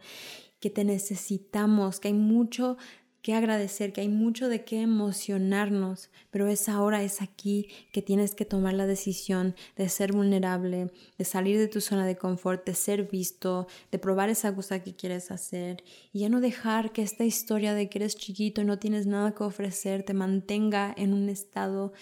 que 0.60 0.70
te 0.70 0.86
necesitamos, 0.86 2.00
que 2.00 2.08
hay 2.08 2.14
mucho 2.14 2.78
que 3.24 3.34
agradecer, 3.34 3.92
que 3.92 4.02
hay 4.02 4.10
mucho 4.10 4.50
de 4.50 4.64
qué 4.64 4.82
emocionarnos, 4.82 6.12
pero 6.30 6.48
es 6.48 6.70
ahora, 6.70 7.02
es 7.02 7.24
aquí 7.24 7.70
que 7.92 8.04
tienes 8.04 8.36
que 8.36 8.46
tomar 8.46 8.76
la 8.76 8.86
decisión 8.86 9.56
de 9.76 9.90
ser 9.90 10.12
vulnerable, 10.12 10.92
de 11.18 11.26
salir 11.26 11.58
de 11.58 11.68
tu 11.68 11.82
zona 11.82 12.06
de 12.06 12.16
confort, 12.16 12.64
de 12.68 12.76
ser 12.76 13.10
visto, 13.10 13.66
de 13.92 13.98
probar 13.98 14.30
esa 14.30 14.54
cosa 14.54 14.84
que 14.84 14.96
quieres 14.96 15.32
hacer 15.32 15.84
y 16.12 16.20
ya 16.20 16.30
no 16.30 16.40
dejar 16.40 16.92
que 16.92 17.02
esta 17.02 17.24
historia 17.24 17.74
de 17.74 17.90
que 17.90 17.98
eres 17.98 18.16
chiquito 18.16 18.62
y 18.62 18.66
no 18.66 18.78
tienes 18.78 19.08
nada 19.08 19.34
que 19.34 19.44
ofrecer 19.44 20.04
te 20.04 20.14
mantenga 20.14 20.94
en 20.96 21.14
un 21.14 21.30
estado 21.30 21.94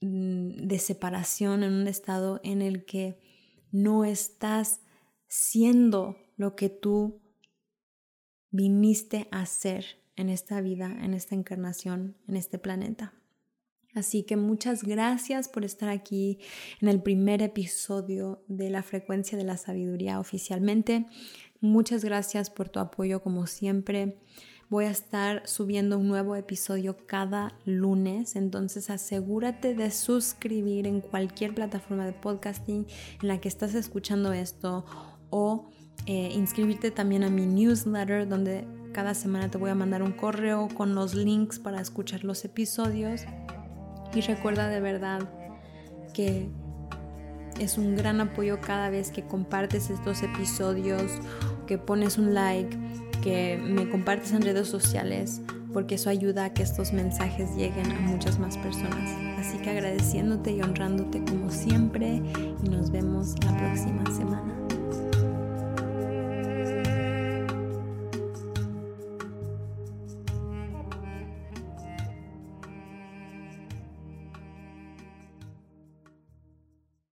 Mm, 0.00 0.68
de 0.68 0.78
separación, 0.78 1.62
en 1.62 1.72
un 1.72 1.88
estado 1.88 2.40
en 2.44 2.60
el 2.60 2.84
que 2.84 3.18
no 3.72 4.04
estás 4.04 4.82
siendo 5.26 6.16
lo 6.36 6.54
que 6.54 6.68
tú 6.68 7.22
viniste 8.50 9.26
a 9.30 9.46
ser 9.46 10.05
en 10.16 10.28
esta 10.28 10.60
vida, 10.60 10.96
en 11.02 11.14
esta 11.14 11.34
encarnación, 11.34 12.16
en 12.26 12.36
este 12.36 12.58
planeta. 12.58 13.14
Así 13.94 14.24
que 14.24 14.36
muchas 14.36 14.84
gracias 14.84 15.48
por 15.48 15.64
estar 15.64 15.88
aquí 15.88 16.38
en 16.82 16.88
el 16.88 17.02
primer 17.02 17.40
episodio 17.40 18.44
de 18.46 18.68
la 18.68 18.82
frecuencia 18.82 19.38
de 19.38 19.44
la 19.44 19.56
sabiduría 19.56 20.20
oficialmente. 20.20 21.06
Muchas 21.62 22.04
gracias 22.04 22.50
por 22.50 22.68
tu 22.68 22.78
apoyo 22.78 23.22
como 23.22 23.46
siempre. 23.46 24.18
Voy 24.68 24.84
a 24.84 24.90
estar 24.90 25.48
subiendo 25.48 25.96
un 25.96 26.08
nuevo 26.08 26.36
episodio 26.36 26.96
cada 27.06 27.56
lunes, 27.64 28.36
entonces 28.36 28.90
asegúrate 28.90 29.74
de 29.74 29.90
suscribir 29.90 30.86
en 30.86 31.00
cualquier 31.00 31.54
plataforma 31.54 32.04
de 32.04 32.12
podcasting 32.12 32.86
en 33.22 33.28
la 33.28 33.40
que 33.40 33.48
estás 33.48 33.74
escuchando 33.74 34.32
esto 34.32 34.84
o 35.30 35.70
eh, 36.04 36.32
inscribirte 36.34 36.90
también 36.90 37.22
a 37.22 37.30
mi 37.30 37.46
newsletter 37.46 38.28
donde 38.28 38.66
cada 38.96 39.12
semana 39.12 39.50
te 39.50 39.58
voy 39.58 39.68
a 39.68 39.74
mandar 39.74 40.02
un 40.02 40.12
correo 40.12 40.68
con 40.72 40.94
los 40.94 41.14
links 41.14 41.58
para 41.58 41.82
escuchar 41.82 42.24
los 42.24 42.46
episodios. 42.46 43.26
Y 44.14 44.22
recuerda 44.22 44.68
de 44.68 44.80
verdad 44.80 45.20
que 46.14 46.48
es 47.60 47.76
un 47.76 47.94
gran 47.94 48.22
apoyo 48.22 48.58
cada 48.62 48.88
vez 48.88 49.10
que 49.10 49.22
compartes 49.22 49.90
estos 49.90 50.22
episodios, 50.22 51.12
que 51.66 51.76
pones 51.76 52.16
un 52.16 52.32
like 52.32 52.74
que 53.22 53.58
me 53.62 53.86
compartes 53.90 54.32
en 54.32 54.40
redes 54.40 54.66
sociales, 54.66 55.42
porque 55.74 55.96
eso 55.96 56.08
ayuda 56.08 56.46
a 56.46 56.54
que 56.54 56.62
estos 56.62 56.94
mensajes 56.94 57.54
lleguen 57.54 57.92
a 57.92 58.00
muchas 58.00 58.38
más 58.38 58.56
personas. 58.56 59.10
Así 59.38 59.58
que 59.58 59.68
agradeciéndote 59.68 60.52
y 60.52 60.62
honrándote 60.62 61.22
como 61.22 61.50
siempre 61.50 62.22
y 62.64 62.68
nos 62.70 62.90
vemos 62.90 63.34
la 63.44 63.54
próxima 63.58 64.06
semana. 64.06 64.65